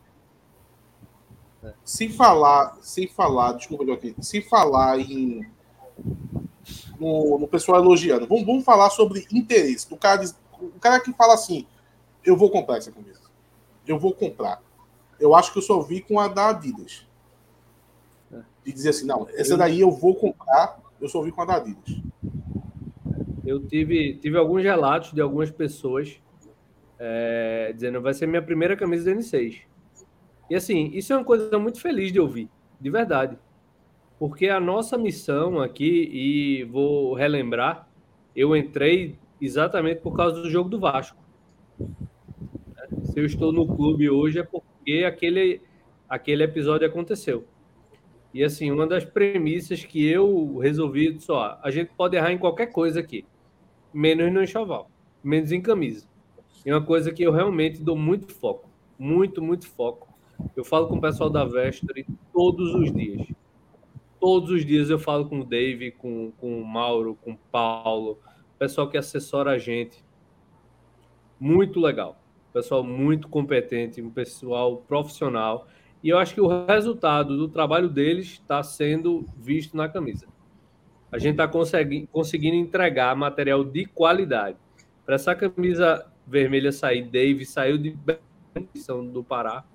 [1.85, 5.45] se falar, se falar, desculpa, Joaquim, se falar em
[6.99, 8.27] no, no pessoal elogiando.
[8.27, 9.87] Vamos, vamos falar sobre interesse.
[9.91, 10.25] O cara,
[10.61, 11.67] o cara que fala assim:
[12.25, 13.21] eu vou comprar essa camisa.
[13.87, 14.63] Eu vou comprar.
[15.21, 17.07] Eu acho que eu só vi com a da Adidas.
[18.65, 20.81] E dizer assim: não, essa daí eu vou comprar.
[21.01, 21.97] Eu só vi com a da Adidas.
[23.45, 26.19] Eu tive, tive alguns relatos de algumas pessoas
[26.99, 29.61] é, dizendo vai ser minha primeira camisa do N6.
[30.49, 32.49] E assim, isso é uma coisa muito feliz de ouvir,
[32.81, 33.39] de verdade.
[34.19, 37.89] Porque a nossa missão aqui, e vou relembrar,
[38.35, 41.17] eu entrei exatamente por causa do jogo do Vasco.
[43.05, 45.61] Se eu estou no clube hoje é porque aquele,
[46.09, 47.45] aquele episódio aconteceu.
[48.33, 52.67] E assim, uma das premissas que eu resolvi, só, a gente pode errar em qualquer
[52.67, 53.25] coisa aqui,
[53.93, 54.91] menos no enxoval,
[55.23, 56.07] menos em camisa.
[56.67, 60.09] É uma coisa que eu realmente dou muito foco, muito, muito foco.
[60.57, 63.27] Eu falo com o pessoal da Vestre todos os dias.
[64.25, 68.19] Todos os dias eu falo com o Dave, com, com o Mauro, com o Paulo,
[68.59, 70.03] pessoal que assessora a gente.
[71.39, 72.19] Muito legal.
[72.51, 75.69] Pessoal muito competente, um pessoal profissional.
[76.03, 80.27] E eu acho que o resultado do trabalho deles está sendo visto na camisa.
[81.13, 84.57] A gente está conseguindo entregar material de qualidade.
[85.05, 87.95] Para essa camisa vermelha sair, Dave saiu de
[88.77, 89.67] São do Pará,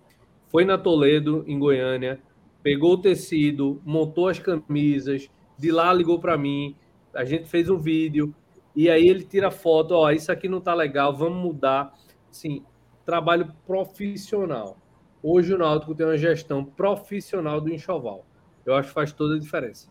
[0.48, 2.20] foi na Toledo, em Goiânia,
[2.62, 6.76] pegou o tecido, montou as camisas, de lá ligou para mim,
[7.14, 8.34] a gente fez um vídeo,
[8.76, 11.94] e aí ele tira foto, ó, isso aqui não tá legal, vamos mudar.
[12.32, 12.64] Sim,
[13.06, 14.78] trabalho profissional.
[15.22, 18.26] Hoje o Náutico tem uma gestão profissional do enxoval.
[18.66, 19.90] Eu acho que faz toda a diferença.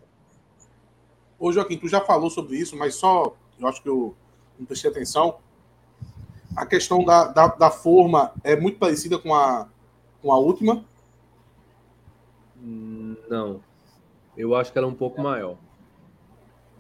[1.38, 4.14] Ô, Joaquim, tu já falou sobre isso, mas só eu acho que eu
[4.58, 5.38] não prestei atenção.
[6.56, 9.68] A questão da, da, da forma é muito parecida com a,
[10.22, 10.84] com a última?
[12.60, 13.60] Não.
[14.36, 15.56] Eu acho que ela é um pouco maior.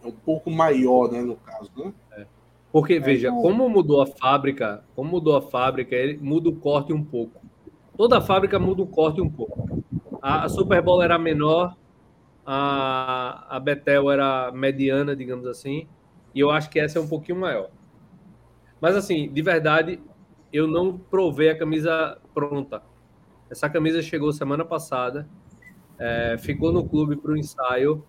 [0.02, 1.92] É um pouco maior, né, no caso, né?
[2.12, 2.26] É.
[2.70, 3.42] Porque, é, veja, então...
[3.42, 7.40] como mudou a fábrica, como mudou a fábrica, ele muda o corte um pouco.
[7.96, 9.82] Toda a fábrica muda o corte um pouco.
[10.22, 11.76] A, a Super Bowl era menor,
[12.46, 15.88] a, a Betel era mediana, digamos assim,
[16.34, 17.70] e eu acho que essa é um pouquinho maior.
[18.80, 20.00] Mas, assim, de verdade,
[20.52, 22.82] eu não provei a camisa pronta.
[23.50, 25.28] Essa camisa chegou semana passada,
[25.98, 28.04] é, ficou no clube para o ensaio,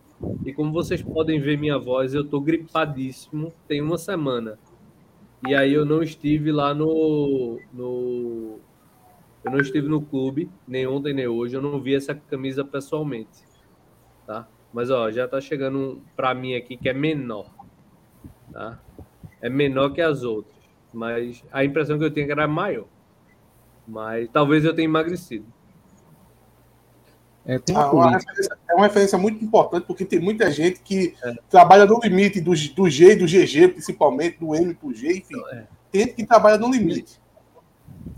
[0.46, 4.60] e como vocês podem ver minha voz, eu estou gripadíssimo, tem uma semana.
[5.48, 8.60] E aí eu não estive lá no, no
[9.44, 13.46] eu não estive no clube, nem ontem nem hoje, eu não vi essa camisa pessoalmente,
[14.28, 14.48] tá?
[14.74, 17.50] Mas ó, já tá chegando para mim aqui que é menor,
[18.52, 18.80] tá?
[19.42, 20.58] É menor que as outras,
[20.94, 22.88] mas a impressão que eu tenho é que era maior.
[23.88, 25.46] Mas talvez eu tenha emagrecido.
[27.50, 31.16] É, uma, ah, uma referência, é uma referência muito importante, porque tem muita gente que
[31.24, 31.34] é.
[31.50, 35.42] trabalha no limite do, do G e do GG, principalmente, do M pro G, enfim.
[35.54, 35.64] É.
[35.92, 37.20] Tem gente que trabalha no limite.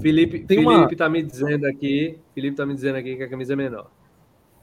[0.01, 0.95] Felipe, tem Felipe uma...
[0.97, 3.89] tá me dizendo aqui, Felipe tá me dizendo aqui que a camisa é menor.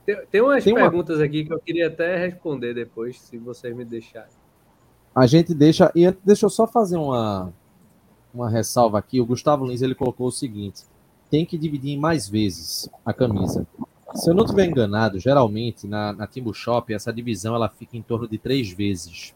[0.05, 1.25] Tem, tem umas tem perguntas uma...
[1.25, 4.29] aqui que eu queria até responder depois, se vocês me deixarem.
[5.15, 7.55] A gente deixa, e deixa eu só fazer uma,
[8.35, 9.19] uma ressalva aqui.
[9.19, 10.85] O Gustavo Lins ele colocou o seguinte:
[11.31, 13.67] tem que dividir em mais vezes a camisa.
[14.19, 18.03] Se eu não estiver enganado, geralmente na, na Timbu Shop essa divisão ela fica em
[18.03, 19.33] torno de três vezes.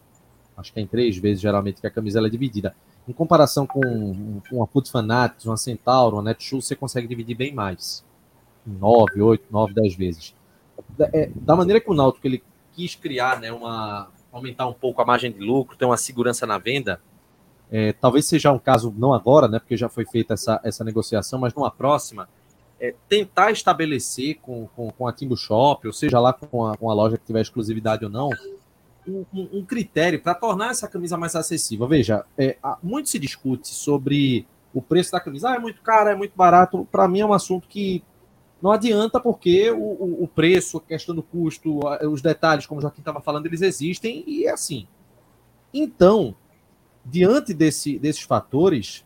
[0.57, 2.75] Acho que é em três vezes geralmente que a camisa é dividida.
[3.07, 3.81] Em comparação com
[4.51, 8.03] uma Foot Fanatics, uma Centauro, uma Netshoes, você consegue dividir bem mais.
[8.67, 10.35] Nove, oito, nove, dez vezes.
[11.13, 15.05] É, da maneira que o Náutico ele quis criar, né, uma, aumentar um pouco a
[15.05, 16.99] margem de lucro, ter uma segurança na venda,
[17.71, 21.39] é, talvez seja um caso, não agora, né, porque já foi feita essa, essa negociação,
[21.39, 22.27] mas numa próxima,
[22.83, 26.91] é, tentar estabelecer com, com, com a Timbu Shop, ou seja lá com a, com
[26.91, 28.29] a loja que tiver exclusividade ou não,
[29.07, 31.87] um, um critério para tornar essa camisa mais acessível.
[31.87, 35.51] Veja, é, muito se discute sobre o preço da camisa.
[35.51, 36.85] Ah, é muito caro, é muito barato.
[36.91, 38.03] Para mim é um assunto que
[38.61, 41.79] não adianta, porque o, o, o, preço, a questão do custo,
[42.09, 44.87] os detalhes, como o Joaquim estava falando, eles existem e é assim.
[45.73, 46.35] Então,
[47.05, 49.05] diante desse, desses fatores,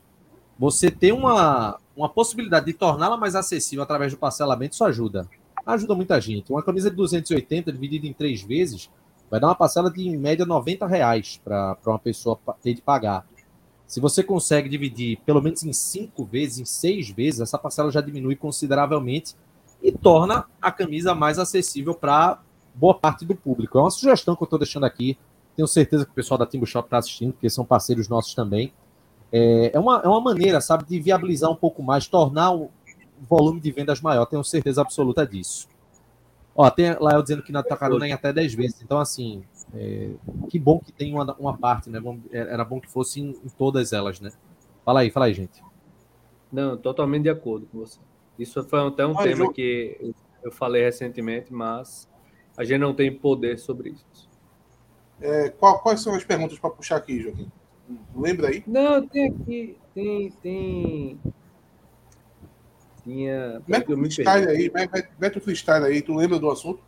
[0.57, 5.27] você ter uma, uma possibilidade de torná-la mais acessível através do parcelamento, isso ajuda.
[5.65, 6.51] Ajuda muita gente.
[6.51, 8.89] Uma camisa de 280 dividida em três vezes
[9.29, 13.25] vai dar uma parcela de, em média, 90 reais para uma pessoa ter de pagar.
[13.87, 17.99] Se você consegue dividir pelo menos em cinco vezes, em seis vezes, essa parcela já
[17.99, 19.35] diminui consideravelmente
[19.81, 22.39] e torna a camisa mais acessível para
[22.75, 23.77] boa parte do público.
[23.77, 25.17] É uma sugestão que eu estou deixando aqui.
[25.55, 28.71] Tenho certeza que o pessoal da Timbu Shop está assistindo, porque são parceiros nossos também.
[29.31, 32.69] É, é, uma, é uma maneira, sabe, de viabilizar um pouco mais, tornar o
[33.27, 34.25] volume de vendas maior.
[34.25, 35.67] Tenho certeza absoluta disso.
[36.55, 38.81] Ó, tem lá eu dizendo que na Tacaruna em até 10 vezes.
[38.81, 39.43] Então, assim,
[39.75, 40.09] é,
[40.49, 42.01] que bom que tem uma, uma parte, né?
[42.31, 44.31] É, era bom que fosse em, em, todas elas, né?
[44.83, 45.61] Fala aí, fala aí, gente.
[46.51, 47.99] Não, totalmente de acordo com você.
[48.39, 49.51] Isso foi até um mas tema eu...
[49.51, 50.13] que
[50.43, 52.09] eu falei recentemente, mas
[52.57, 54.27] a gente não tem poder sobre isso.
[55.19, 57.51] É, qual, quais são as perguntas para puxar aqui, Joaquim?
[58.15, 58.63] Lembra aí?
[58.67, 59.77] Não, tem aqui.
[59.93, 60.31] Tem.
[60.41, 61.19] tem...
[63.03, 63.61] Tinha.
[63.67, 64.71] Mete o freestyle aí,
[65.19, 66.01] mete o freestyle aí.
[66.01, 66.81] Tu lembra do assunto?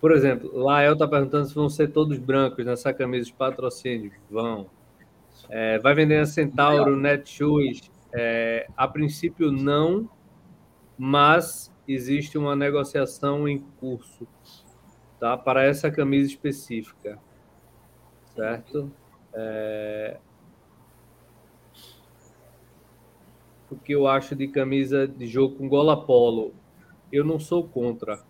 [0.00, 4.12] Por exemplo, Lael está perguntando se vão ser todos brancos nessa camisa de patrocínio.
[4.30, 4.68] Vão.
[5.48, 7.90] É, vai vender a Centauro, Netshoes?
[8.12, 10.08] É, a princípio, não,
[10.98, 14.26] mas existe uma negociação em curso
[15.18, 17.18] tá, para essa camisa específica.
[18.34, 18.92] Certo?
[19.34, 20.16] É...
[23.70, 26.52] O que eu acho de camisa de jogo com gola polo?
[27.12, 28.20] Eu não sou contra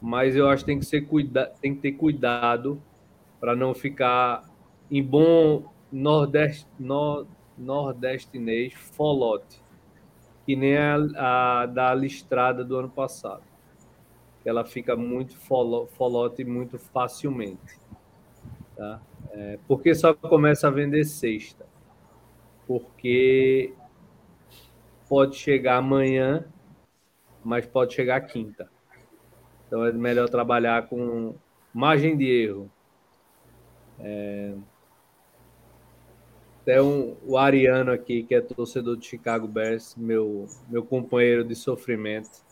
[0.00, 2.80] mas eu acho que tem que, ser cuida tem que ter cuidado
[3.40, 4.44] para não ficar
[4.90, 9.62] em bom nordeste, nor, nordestinês folote,
[10.44, 10.96] que nem a,
[11.62, 13.42] a, da listrada do ano passado.
[14.44, 17.80] Ela fica muito folo, folote muito facilmente.
[18.76, 19.00] Tá?
[19.36, 21.66] É, porque só começa a vender sexta?
[22.66, 23.74] Porque
[25.06, 26.46] pode chegar amanhã,
[27.44, 28.66] mas pode chegar quinta.
[29.66, 31.34] Então é melhor trabalhar com
[31.72, 32.70] margem de erro.
[34.00, 34.54] É...
[36.80, 42.42] Um, o Ariano aqui, que é torcedor do Chicago Bears, meu, meu companheiro de sofrimento,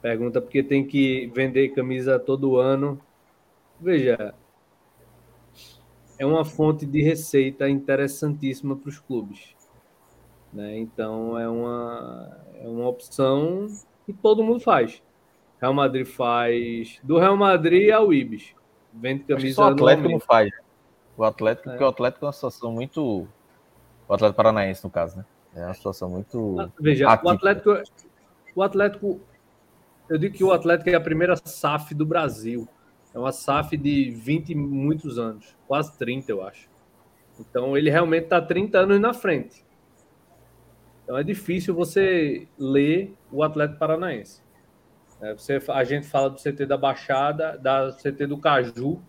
[0.00, 2.98] pergunta por que tem que vender camisa todo ano.
[3.78, 4.34] Veja,
[6.18, 9.54] é uma fonte de receita interessantíssima para os clubes.
[10.52, 10.78] Né?
[10.78, 13.66] Então é uma, é uma opção
[14.04, 15.02] que todo mundo faz.
[15.60, 16.98] Real Madrid faz.
[17.02, 18.54] Do Real Madrid ao Ibis.
[18.92, 19.54] Vende camisa.
[19.54, 20.50] Só o Atlético não faz.
[21.16, 21.72] O Atlético, é.
[21.72, 23.28] porque o Atlético é uma situação muito.
[24.08, 25.24] O Atlético Paranaense, no caso, né?
[25.54, 26.60] É uma situação muito.
[26.60, 27.28] Ah, veja, atípica.
[27.28, 27.82] o Atlético.
[28.54, 29.20] O Atlético.
[30.08, 32.68] Eu digo que o Atlético é a primeira SAF do Brasil.
[33.16, 35.56] É uma SAF de 20 e muitos anos.
[35.66, 36.68] Quase 30, eu acho.
[37.40, 39.64] Então ele realmente está 30 anos na frente.
[41.02, 44.42] Então é difícil você ler o Atlético Paranaense.
[45.18, 49.00] É, você, a gente fala do CT da Baixada, da CT do Caju,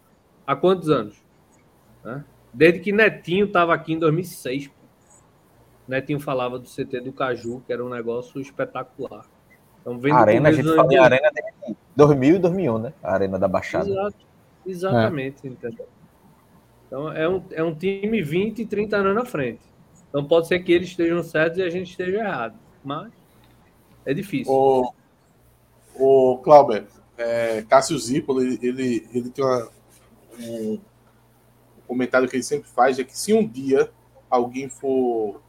[0.45, 1.21] há quantos anos?
[2.01, 2.23] Né?
[2.53, 4.69] Desde que Netinho estava aqui em 2006.
[4.69, 4.73] Pô.
[5.85, 9.25] Netinho falava do CT do Caju, que era um negócio espetacular.
[9.87, 12.93] Então, vendo arena, a gente fala em Arena de 2000 e 2001, né?
[13.01, 13.89] A Arena da Baixada.
[13.89, 14.17] Exato,
[14.65, 15.49] exatamente, é.
[15.49, 15.87] entendeu?
[16.85, 19.61] Então, é um, é um time 20 e 30 anos na frente.
[20.09, 22.59] Então, pode ser que eles estejam certos e a gente esteja errado.
[22.83, 23.13] Mas
[24.05, 24.53] é difícil.
[24.53, 24.93] O,
[25.95, 26.85] o Clauber,
[27.17, 29.69] é, Cássio Zippo, ele, ele, ele tem uma,
[30.37, 30.79] um, um,
[31.87, 33.89] comentário que ele sempre faz, é que se um dia
[34.29, 35.41] alguém for.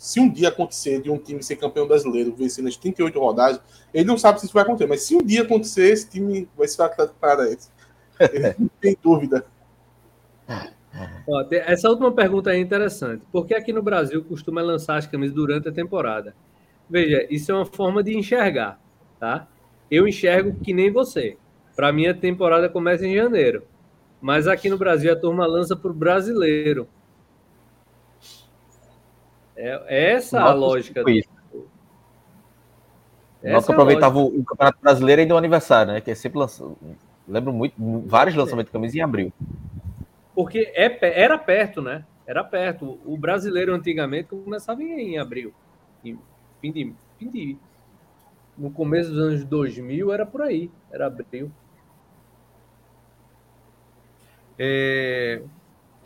[0.00, 3.60] Se um dia acontecer de um time ser campeão brasileiro, vencer nas 38 rodadas,
[3.92, 6.66] ele não sabe se isso vai acontecer, mas se um dia acontecer, esse time vai
[6.66, 7.68] ser o Atlético Paranaense.
[8.18, 9.44] Ele não tem dúvida.
[11.28, 13.26] Ó, essa última pergunta é interessante.
[13.30, 16.34] Por que aqui no Brasil costuma lançar as camisas durante a temporada?
[16.88, 18.80] Veja, isso é uma forma de enxergar
[19.20, 19.46] tá?
[19.90, 21.36] Eu enxergo que nem você.
[21.76, 23.62] Para mim, a temporada começa em janeiro.
[24.20, 26.88] Mas aqui no Brasil, a turma lança para o brasileiro.
[29.60, 31.04] É, é essa Nossa, a lógica.
[31.04, 31.10] Do...
[33.42, 36.00] Nossa, é aproveitava o Campeonato Brasileiro e do aniversário, né?
[36.00, 36.78] Que é sempre lançado.
[37.28, 37.74] Lembro muito,
[38.06, 39.32] vários lançamentos de camisa em abril.
[40.34, 42.04] Porque é, era perto, né?
[42.26, 42.98] Era perto.
[43.04, 45.52] O brasileiro antigamente começava em, em abril.
[46.02, 46.18] Em
[46.60, 47.58] fim de, fim de
[48.56, 51.50] no começo dos anos 2000 era por aí, era abril.
[54.58, 55.42] É...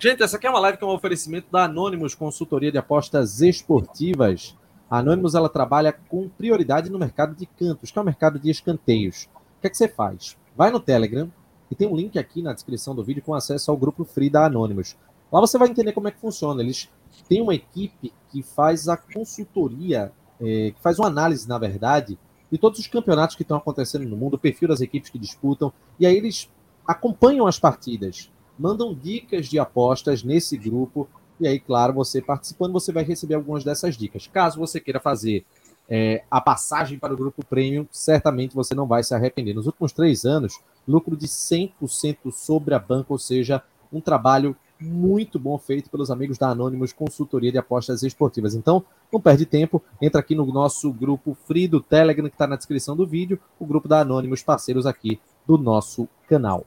[0.05, 3.41] Gente, essa aqui é uma live que é um oferecimento da Anonymous Consultoria de Apostas
[3.41, 4.55] Esportivas.
[4.91, 8.51] A Anonymous ela trabalha com prioridade no mercado de cantos, que é o mercado de
[8.51, 9.31] escanteios.
[9.57, 10.37] O que é que você faz?
[10.55, 11.33] Vai no Telegram
[11.71, 14.45] e tem um link aqui na descrição do vídeo com acesso ao grupo free da
[14.45, 14.95] Anonymous.
[15.33, 16.61] Lá você vai entender como é que funciona.
[16.61, 16.91] Eles
[17.27, 22.19] têm uma equipe que faz a consultoria, é, que faz uma análise, na verdade,
[22.53, 25.73] de todos os campeonatos que estão acontecendo no mundo, o perfil das equipes que disputam,
[25.99, 26.51] e aí eles
[26.87, 31.09] acompanham as partidas, mandam dicas de apostas nesse grupo,
[31.41, 34.27] e aí, claro, você participando, você vai receber algumas dessas dicas.
[34.27, 35.45] Caso você queira fazer
[35.89, 39.55] é, a passagem para o grupo premium, certamente você não vai se arrepender.
[39.55, 45.39] Nos últimos três anos, lucro de 100% sobre a banca, ou seja, um trabalho muito
[45.39, 48.55] bom feito pelos amigos da Anonymous Consultoria de Apostas Esportivas.
[48.55, 52.57] Então, não perde tempo, entra aqui no nosso grupo free do Telegram, que está na
[52.57, 56.67] descrição do vídeo, o grupo da Anonymous, parceiros aqui do nosso canal.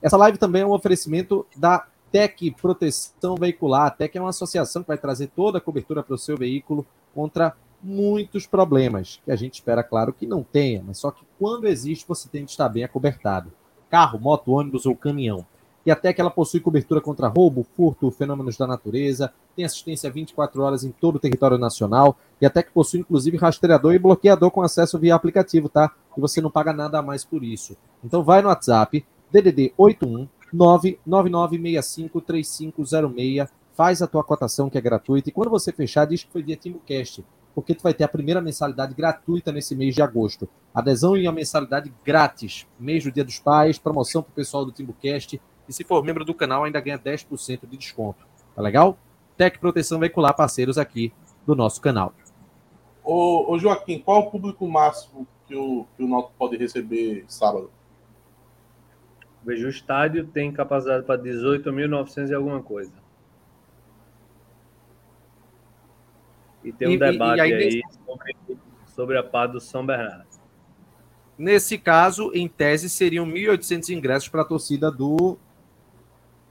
[0.00, 3.86] Essa live também é um oferecimento da Tec Proteção Veicular.
[3.86, 6.86] A Tec é uma associação que vai trazer toda a cobertura para o seu veículo
[7.14, 11.68] contra muitos problemas, que a gente espera, claro, que não tenha, mas só que quando
[11.68, 13.52] existe, você tem que estar bem acobertado.
[13.90, 15.44] Carro, moto, ônibus ou caminhão.
[15.86, 20.60] e até que ela possui cobertura contra roubo, furto, fenômenos da natureza, tem assistência 24
[20.60, 24.60] horas em todo o território nacional e até que possui inclusive rastreador e bloqueador com
[24.60, 25.90] acesso via aplicativo, tá?
[26.14, 27.74] E você não paga nada a mais por isso.
[28.04, 35.32] Então vai no WhatsApp DDD 81 999653506, faz a tua cotação que é gratuita e
[35.32, 37.22] quando você fechar diz que foi via TimbuCast,
[37.54, 40.48] porque tu vai ter a primeira mensalidade gratuita nesse mês de agosto.
[40.74, 44.72] Adesão e a mensalidade grátis, mês do Dia dos Pais, promoção para o pessoal do
[44.72, 48.26] TimbuCast e se for membro do canal, ainda ganha 10% de desconto.
[48.54, 48.98] Tá legal?
[49.36, 51.12] Tec Proteção Veicular, parceiros aqui
[51.46, 52.14] do nosso canal.
[53.04, 57.70] Ô, ô Joaquim, qual o público máximo que o, que o Náutico pode receber sábado?
[59.48, 62.92] Veja, o estádio tem capacidade para 18.900 e alguma coisa.
[66.62, 68.36] E tem um e, debate e aí, aí sobre,
[68.84, 70.28] sobre a pá do São Bernardo.
[71.38, 75.38] Nesse caso, em tese, seriam 1.800 ingressos para a torcida do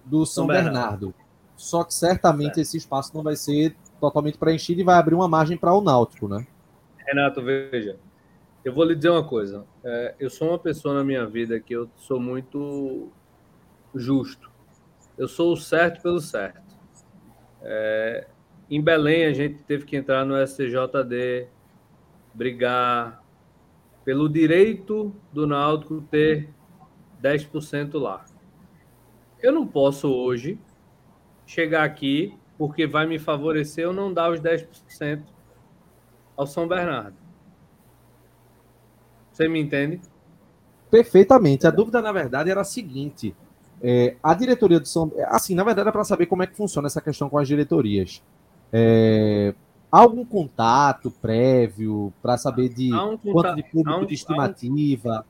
[0.04, 0.74] do São, São Bernardo.
[0.74, 1.16] Bernardo.
[1.56, 5.56] Só que certamente esse espaço não vai ser totalmente preenchido e vai abrir uma margem
[5.56, 6.48] para o Náutico, né?
[7.06, 8.00] Renato, veja,
[8.68, 9.66] eu vou lhe dizer uma coisa.
[9.82, 13.10] É, eu sou uma pessoa na minha vida que eu sou muito
[13.96, 14.52] justo.
[15.18, 16.76] Eu sou o certo pelo certo.
[17.62, 18.28] É,
[18.70, 21.48] em Belém, a gente teve que entrar no STJD,
[22.34, 23.24] brigar
[24.04, 26.50] pelo direito do Náutico ter
[27.24, 28.26] 10% lá.
[29.42, 30.60] Eu não posso hoje
[31.46, 35.24] chegar aqui porque vai me favorecer eu não dar os 10%
[36.36, 37.27] ao São Bernardo.
[39.38, 40.02] Você me entende?
[40.90, 41.68] Perfeitamente.
[41.68, 43.36] A dúvida, na verdade, era a seguinte:
[43.80, 45.12] é, a diretoria do São.
[45.28, 48.24] Assim, na verdade, é para saber como é que funciona essa questão com as diretorias.
[48.74, 49.54] É,
[49.92, 55.24] há algum contato prévio para saber de um contato, quanto de público um, de estimativa?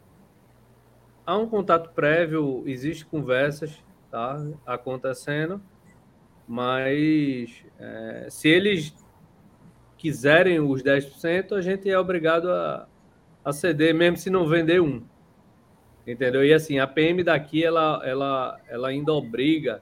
[1.26, 3.78] Há um, há um contato prévio, existe conversas
[4.10, 5.62] tá acontecendo,
[6.47, 8.95] mas é, se eles
[9.97, 12.88] quiserem os 10%, a gente é obrigado a,
[13.48, 15.02] a ceder, mesmo se não vender um.
[16.06, 16.43] Entendeu?
[16.43, 19.82] E assim, a PM daqui, ela, ela, ela ainda obriga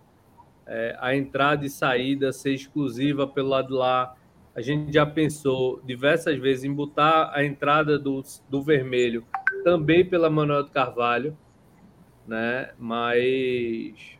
[0.67, 4.15] é, a entrada e saída ser exclusiva pelo lado de lá.
[4.53, 9.25] A gente já pensou diversas vezes em botar a entrada do, do vermelho
[9.63, 11.35] também pela Manuel do Carvalho,
[12.27, 12.69] né?
[12.77, 14.19] Mas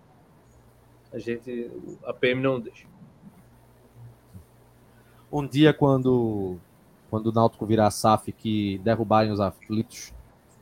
[1.14, 1.70] a gente,
[2.04, 2.88] a PM não deixa.
[5.32, 6.60] Um dia, quando,
[7.16, 10.13] quando o Náutico virar SAF que derrubarem os aflitos,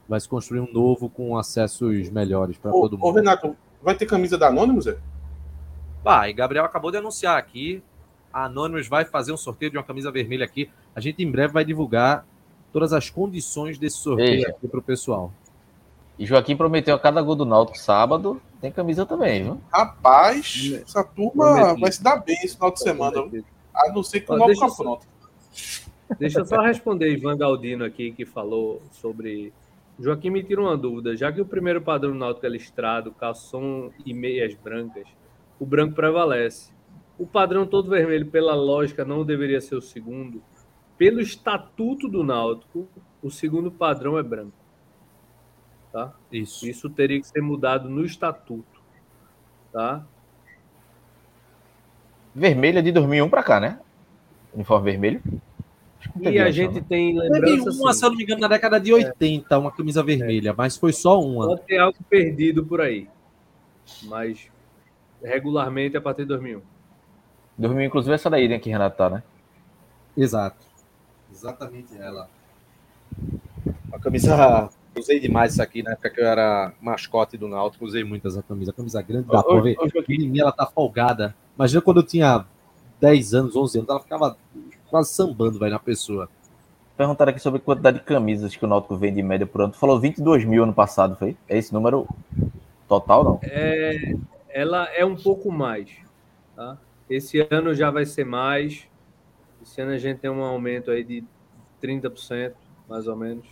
[0.08, 3.08] vai se construir um novo com acessos melhores para todo mundo.
[3.08, 4.86] Ô, Renato, vai ter camisa da Anonymous?
[4.86, 5.00] É?
[6.04, 7.82] Vai, Gabriel acabou de anunciar aqui.
[8.32, 10.70] A Anonymous vai fazer um sorteio de uma camisa vermelha aqui.
[10.96, 12.24] A gente em breve vai divulgar
[12.72, 14.52] todas as condições desse sorteio Eita.
[14.52, 15.34] aqui para o pessoal.
[16.20, 19.62] E Joaquim prometeu a cada gol do Náutico sábado, tem camisa também, viu?
[19.74, 23.24] Rapaz, essa turma vai se dar bem esse final de semana.
[23.74, 25.14] A não ser que o Náutico pronto.
[26.20, 29.54] Deixa eu só responder Ivan Galdino aqui, que falou sobre...
[30.00, 31.16] Joaquim me tira uma dúvida.
[31.16, 35.08] Já que o primeiro padrão Náutico é listrado, calção e meias brancas,
[35.60, 36.74] o branco prevalece.
[37.18, 40.42] O padrão todo vermelho, pela lógica, não deveria ser o segundo.
[40.98, 42.88] Pelo estatuto do Náutico,
[43.22, 44.54] o segundo padrão é branco.
[45.92, 46.12] Tá?
[46.32, 46.68] Isso.
[46.68, 48.82] Isso teria que ser mudado no estatuto.
[49.72, 50.04] Tá?
[52.34, 53.80] Vermelho é de 2001 para cá, né?
[54.54, 55.22] Uniforme vermelho.
[56.22, 56.86] E a gente né?
[56.88, 57.46] tem lembrança.
[57.46, 59.58] Teve uma, assim, se eu não me engano, na década de 80, é.
[59.58, 60.54] uma camisa vermelha, é.
[60.56, 61.48] mas foi só uma.
[61.48, 63.08] Pode ter algo perdido por aí.
[64.04, 64.48] Mas
[65.24, 66.62] regularmente a partir de 2001.
[67.58, 69.24] 2001, inclusive, essa daí, né, que Renato tá, né?
[70.16, 70.66] Exato.
[71.32, 72.30] Exatamente ela.
[73.92, 78.04] A camisa Usei demais isso aqui na época que eu era mascote do Náutico, usei
[78.04, 78.72] muito essa camisa.
[78.72, 79.76] A camisa grande, dá pra ver.
[80.08, 81.36] Em mim ela tá folgada.
[81.56, 82.46] Imagina quando eu tinha
[83.02, 84.38] 10 anos, 11 anos, ela ficava
[84.94, 86.30] quase sambando vai, na pessoa.
[86.96, 89.74] Perguntaram aqui sobre a quantidade de camisas que o Náutico vende em média por ano.
[89.74, 91.36] Tu falou 22 mil ano passado, foi?
[91.50, 92.08] É esse número
[92.88, 93.40] total, não?
[93.42, 94.14] É,
[94.50, 95.90] ela é um pouco mais.
[96.56, 96.78] Tá?
[97.10, 98.88] Esse ano já vai ser mais.
[99.64, 101.24] Esse ano a gente tem um aumento aí de
[101.82, 102.54] 30%,
[102.88, 103.48] mais ou menos.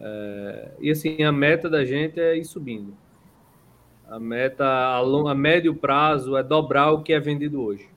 [0.00, 2.94] É, e assim, a meta da gente é ir subindo.
[4.08, 7.92] A meta a, long, a médio prazo é dobrar o que é vendido hoje.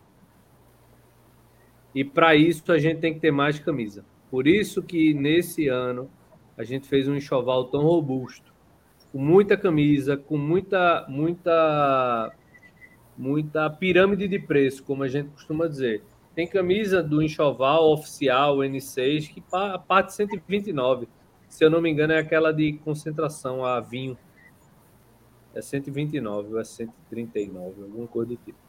[1.97, 4.05] E para isso a gente tem que ter mais camisa.
[4.29, 6.09] Por isso que nesse ano
[6.55, 8.53] a gente fez um enxoval tão robusto,
[9.11, 12.33] com muita camisa, com muita muita
[13.17, 16.03] muita pirâmide de preço, como a gente costuma dizer.
[16.35, 19.41] Tem camisa do enxoval oficial N6 que
[19.87, 21.07] parte 129
[21.47, 24.17] se eu não me engano, é aquela de concentração a vinho.
[25.53, 28.66] É 129 ou é 139, alguma coisa do tipo.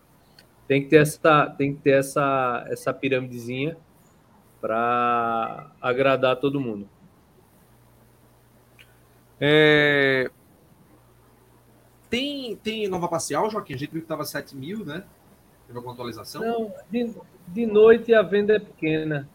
[0.69, 3.77] Tem que ter essa, tem que ter essa, essa piramidezinha
[4.61, 6.87] para agradar todo mundo.
[9.41, 10.31] É...
[12.11, 13.75] Tem, tem nova parcial, Joaquim?
[13.75, 15.05] A gente viu que estava 7 mil, né?
[15.67, 16.43] Teve alguma atualização?
[16.43, 17.15] Não, de,
[17.49, 19.29] de noite a venda é pequena.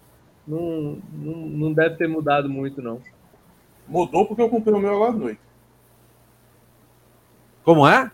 [0.47, 3.01] Não, não, não deve ter mudado muito, não.
[3.87, 5.41] Mudou porque eu comprei o meu agora à noite.
[7.63, 8.11] Como é?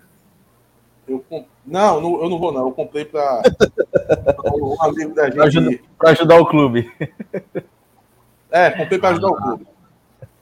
[1.09, 1.47] Eu comp...
[1.65, 2.67] Não, não, eu não vou, não.
[2.67, 3.41] Eu comprei para
[4.53, 5.35] um amigo da gente.
[5.35, 6.91] Para ajudar, ajudar, o clube.
[8.51, 9.31] É, comprei para ajudar ah.
[9.31, 9.67] o clube.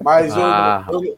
[0.02, 0.86] Mas ah.
[0.90, 1.18] eu, eu,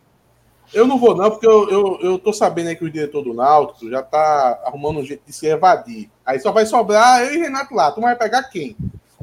[0.73, 3.33] eu, não vou, não, porque eu, eu, eu tô sabendo aí que o diretor do
[3.33, 6.09] Náutico já tá arrumando um jeito de se evadir.
[6.25, 7.91] Aí só vai sobrar eu e Renato lá.
[7.91, 8.75] Tu vai pegar quem?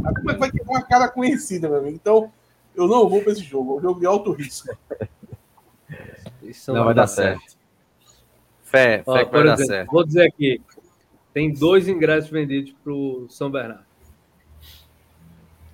[0.05, 1.97] A turma vai ter uma cara conhecida, meu amigo.
[1.97, 2.31] Então,
[2.75, 3.75] eu não vou para esse jogo.
[3.75, 4.69] É um jogo de alto risco.
[6.43, 7.41] Isso não, não vai dar certo.
[7.41, 7.56] certo.
[8.67, 9.91] Fé, Ó, fé que vai exemplo, dar certo.
[9.93, 10.61] Vou dizer aqui:
[11.33, 13.87] tem dois ingressos vendidos para o São Bernardo.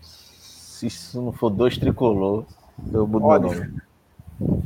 [0.01, 2.45] Se isso não for dois tricolor,
[2.93, 3.83] eu mudo olha, meu nome.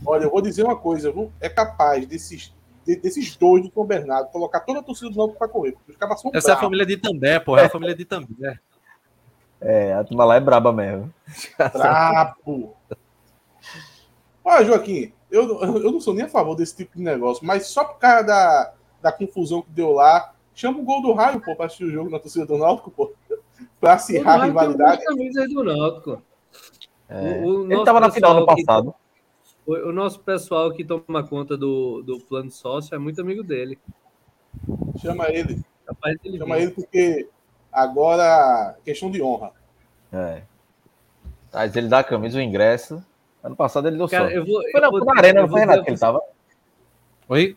[0.05, 1.31] Olha, eu vou dizer uma coisa: viu?
[1.41, 2.53] é capaz desses,
[2.85, 5.77] desses dois do São Bernardo colocar toda a torcida do Náutico para correr.
[5.87, 6.49] São Essa bravos.
[6.49, 7.57] é a família de També, pô.
[7.57, 8.59] É a família de També.
[9.61, 11.13] É, a turma lá é braba mesmo.
[11.73, 12.77] Brabo!
[14.45, 15.13] Olha, Joaquim,
[15.43, 18.27] eu, eu não sou nem a favor desse tipo de negócio, mas só por causa
[18.27, 18.73] da,
[19.03, 22.11] da confusão que deu lá, chama o gol do raio, pô, pra assistir o jogo
[22.11, 23.13] na torcida do Náutico, pô.
[23.81, 25.03] Pra acirrar a rivalidade.
[25.49, 26.23] do Náutico.
[27.09, 28.95] É, o, o ele tava na final do passado.
[29.65, 33.43] Que, o, o, nosso pessoal que toma conta do, do plano sócio é muito amigo
[33.43, 33.79] dele.
[35.01, 35.63] Chama ele.
[36.39, 37.29] Chama ele porque
[37.73, 39.53] agora questão de honra.
[40.13, 40.43] É.
[41.53, 43.03] Mas ele dá a camisa, o ingresso.
[43.47, 44.51] Ano passado ele deu Cara, sorte.
[44.51, 46.21] Vou, foi, na, vou, foi na arena, não foi, Renato, que ele tava?
[47.29, 47.57] Oi?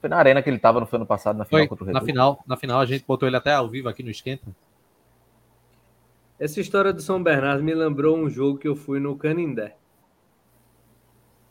[0.00, 1.86] Foi na arena que ele tava, não foi ano passado, na final foi, contra o
[1.86, 4.44] Red Na final, na final a gente botou ele até ao vivo aqui no Esquenta.
[6.36, 9.76] Essa história do São Bernardo me lembrou um jogo que eu fui no Canindé.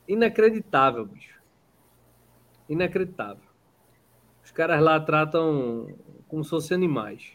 [0.10, 1.40] Inacreditável, bicho.
[2.68, 3.44] Inacreditável.
[4.44, 5.88] Os caras lá tratam
[6.28, 7.32] como se fossem animais.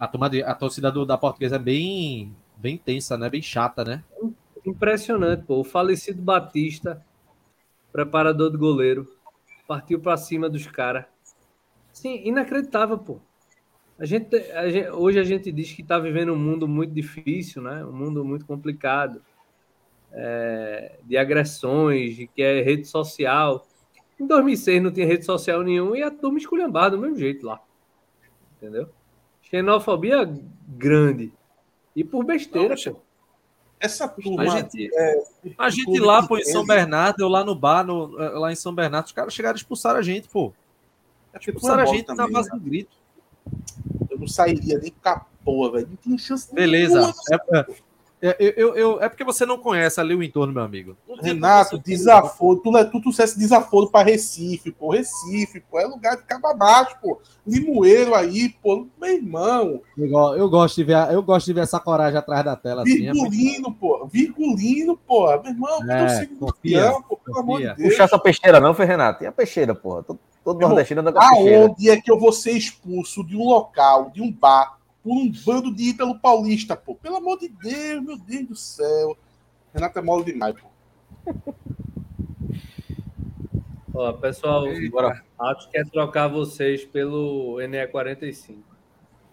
[0.00, 3.28] A, a torcida do, da portuguesa é bem, bem tensa, né?
[3.28, 4.02] Bem chata, né?
[4.64, 5.60] Impressionante, pô.
[5.60, 7.04] O falecido Batista,
[7.92, 9.08] preparador de goleiro,
[9.66, 11.04] partiu para cima dos caras.
[11.92, 13.20] Sim, inacreditável, pô.
[13.98, 17.62] A gente, a gente, hoje a gente diz que está vivendo um mundo muito difícil,
[17.62, 17.84] né?
[17.84, 19.22] Um mundo muito complicado,
[20.12, 23.66] é, de agressões, de que é rede social.
[24.18, 27.60] Em 2006 não tinha rede social nenhuma e a turma esculhambada do mesmo jeito lá.
[28.56, 28.88] Entendeu?
[29.42, 30.28] Xenofobia
[30.66, 31.32] grande.
[31.94, 33.00] E por besteira, não, pô.
[33.82, 34.42] Essa turma.
[34.42, 35.24] A gente, é,
[35.58, 38.54] a gente lá, pô, em São Bernardo, eu lá no bar, no, eh, lá em
[38.54, 40.52] São Bernardo, os caras chegaram a expulsar a gente, pô.
[41.32, 42.56] É tipo expulsaram a gente também, na base né?
[42.56, 42.96] do grito.
[44.08, 45.88] Eu não sairia nem com a porra, velho.
[45.88, 47.00] Não tinha chance Beleza.
[47.00, 47.14] Nenhuma,
[47.54, 47.66] é,
[48.24, 50.96] é, eu, eu, eu, é porque você não conhece ali o entorno, meu amigo.
[51.20, 52.60] Renato, desaforo.
[52.60, 54.90] Tu, tu, tu trouxe desaforo para Recife, pô.
[54.90, 55.80] Recife, pô.
[55.80, 57.20] É lugar de cabo abaixo, pô.
[57.44, 58.86] Limoeiro aí, pô.
[59.00, 59.80] Meu irmão.
[59.98, 60.06] Eu,
[60.36, 62.84] eu, gosto de ver, eu gosto de ver essa coragem atrás da tela.
[62.84, 64.06] Virgulino, assim, é pô.
[64.06, 65.26] Virgulino, pô.
[65.42, 67.88] Meu irmão, é, confia, pô, pelo amor de Deus.
[67.88, 69.24] Puxar essa peixeira, não, foi Renato?
[69.24, 70.00] E a peixeira, pô?
[70.00, 71.66] Todo, todo nordestino anda com a peixeira.
[71.66, 74.80] Aonde é que eu vou ser expulso de um local, de um bar?
[75.02, 76.94] Por um bando de Ítalo Paulista, pô.
[76.94, 79.16] Pelo amor de Deus, meu Deus do céu.
[79.74, 80.68] Renato é mole demais, pô.
[83.94, 85.22] Ó, pessoal, Bora.
[85.38, 88.56] acho que é trocar vocês pelo NE45.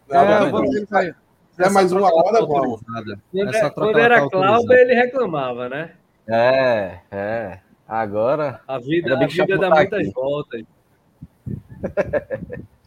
[0.09, 1.15] Não, é, não, não.
[1.59, 2.81] É mais uma hora, vamos.
[2.81, 5.93] Quando, quando era Cláudio, ele reclamava, né?
[6.27, 7.59] É, é.
[7.87, 8.61] Agora.
[8.67, 10.11] A vida, a vida dá muitas aqui.
[10.11, 10.63] voltas.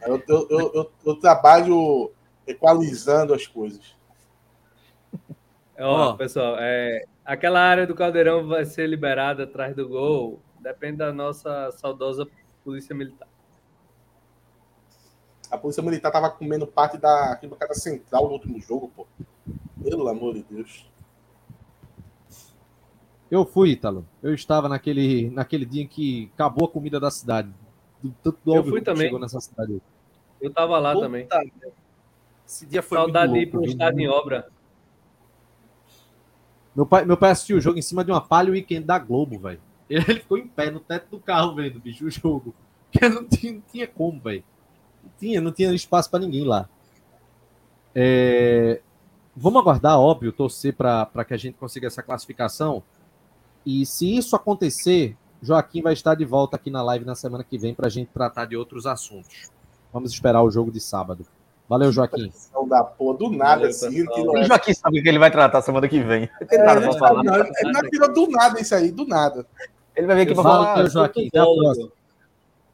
[0.07, 2.11] Eu, eu, eu, eu, trabalho
[2.53, 3.97] equalizando as coisas.
[5.79, 10.99] Ó, oh, pessoal, é, aquela área do Caldeirão vai ser liberada atrás do gol, depende
[10.99, 12.27] da nossa saudosa
[12.65, 13.29] Polícia Militar.
[15.51, 19.07] A Polícia Militar tava comendo parte da arquibancada central no último jogo, pô.
[19.83, 20.91] Pelo amor de Deus.
[23.31, 24.07] Eu fui, Ítalo.
[24.23, 27.53] Eu estava naquele, naquele dia em que acabou a comida da cidade.
[28.03, 29.05] Do, do eu fui também.
[29.05, 29.81] Chegou nessa cidade.
[30.41, 31.29] Eu estava lá Puta também.
[32.53, 34.47] Esse dia foi Saudade de ir para um estado em obra.
[36.77, 38.99] Meu pai, meu pai assistiu o jogo em cima de uma palha o weekend da
[38.99, 39.61] Globo, velho.
[39.89, 42.55] Ele ficou em pé no teto do carro vendo, bicho, o jogo.
[42.91, 44.45] Porque não tinha, não tinha como, velho.
[45.03, 46.69] Não tinha, não tinha espaço para ninguém lá.
[47.95, 48.83] É...
[49.35, 52.83] Vamos aguardar, óbvio, torcer para que a gente consiga essa classificação.
[53.65, 57.57] E se isso acontecer, Joaquim vai estar de volta aqui na live na semana que
[57.57, 59.51] vem para a gente tratar de outros assuntos.
[59.91, 61.27] Vamos esperar o jogo de sábado.
[61.73, 62.31] Valeu, Joaquim.
[62.69, 64.03] Da porra, do nada, Valeu, assim.
[64.03, 66.29] O Joaquim sabe o que ele vai tratar semana que vem.
[66.51, 67.25] É, nada pra falar.
[67.25, 69.47] Não, ele vai virar do nada isso aí, do nada.
[69.97, 70.75] Ele vai vir aqui para falar.
[70.75, 71.29] Valeu, Joaquim.
[71.29, 71.93] Até a próxima.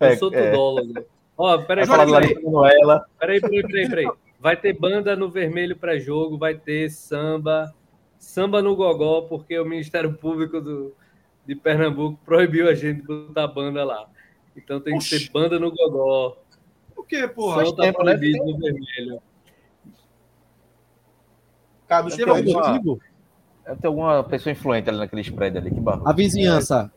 [0.01, 0.51] Eu sou é.
[0.51, 1.05] tudólogo.
[1.37, 2.35] Ó, peraí, peraí.
[3.21, 4.11] Peraí, peraí, peraí, peraí.
[4.41, 7.73] Vai ter banda no vermelho pré-jogo, vai ter samba,
[8.19, 10.93] samba no gogó, porque o Ministério Público do,
[11.47, 14.09] de Pernambuco proibiu a gente de botar banda lá.
[14.57, 15.11] Então tem Oxi.
[15.11, 16.37] que ser banda no gogó.
[17.09, 17.65] O que, porra?
[17.65, 18.13] Só tá tempo, né?
[18.13, 18.53] proibido né?
[18.53, 19.23] no vermelho.
[21.87, 23.01] Cara, tem algum motivo?
[23.65, 26.07] Deve ter alguma pessoa influente ali naquele spread ali, que barulho.
[26.07, 26.93] A vizinhança.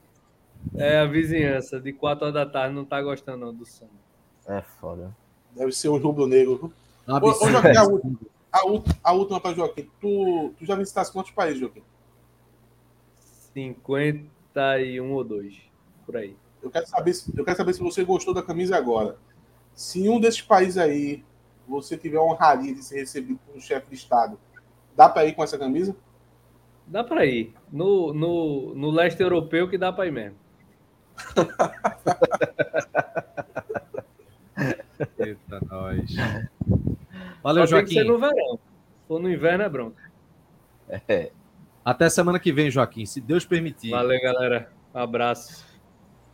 [0.76, 3.88] É, a vizinhança, de 4 horas da tarde, não tá gostando não, do som.
[4.46, 5.16] É foda.
[5.56, 6.74] Deve ser um rubro-negro.
[7.08, 8.20] Ô, ô, Joaquim, a, última,
[8.52, 8.60] a,
[9.02, 9.90] a última para Joaquim.
[10.02, 11.84] Tu, tu já visitaste quantos países, Joaquim?
[13.54, 15.56] 51 ou 2,
[16.06, 16.36] por aí.
[16.62, 19.16] Eu quero, saber se, eu quero saber se você gostou da camisa agora.
[19.74, 21.24] Se em um desses países aí
[21.68, 24.40] você tiver a honraria de ser recebido por um chefe de Estado,
[24.96, 25.96] dá para ir com essa camisa?
[26.86, 27.54] Dá para ir.
[27.72, 30.38] No, no, no leste europeu que dá para ir mesmo.
[35.18, 36.12] Eita, nós.
[37.42, 37.96] Valeu, Só Joaquim.
[37.96, 38.56] Tem que ser no verão.
[38.56, 40.12] Se for no inverno, é bronca.
[41.08, 41.32] É.
[41.84, 43.92] Até semana que vem, Joaquim, se Deus permitir.
[43.92, 44.72] Valeu, galera.
[44.94, 45.66] Um abraço.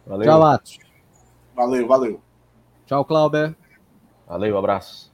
[0.06, 0.26] Valeu.
[0.26, 0.80] Tchau, Atos.
[1.56, 2.22] Valeu, valeu.
[2.88, 3.54] Tchau, Clauber.
[4.26, 5.14] Valeu, abraço.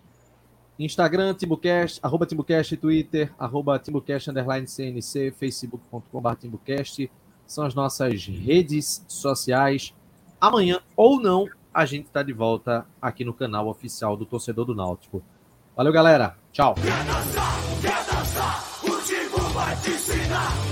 [0.78, 7.12] Instagram, Timbucast, arroba Timbucast, Twitter, arroba Timbucast, underline CNC, facebook.com.br Timbucast.
[7.46, 9.94] São as nossas redes sociais.
[10.40, 14.76] Amanhã ou não, a gente está de volta aqui no canal oficial do Torcedor do
[14.76, 15.24] Náutico.
[15.76, 16.38] Valeu, galera.
[16.52, 16.76] Tchau.
[16.76, 20.63] Quer dançar, quer dançar, o vai te ensinar.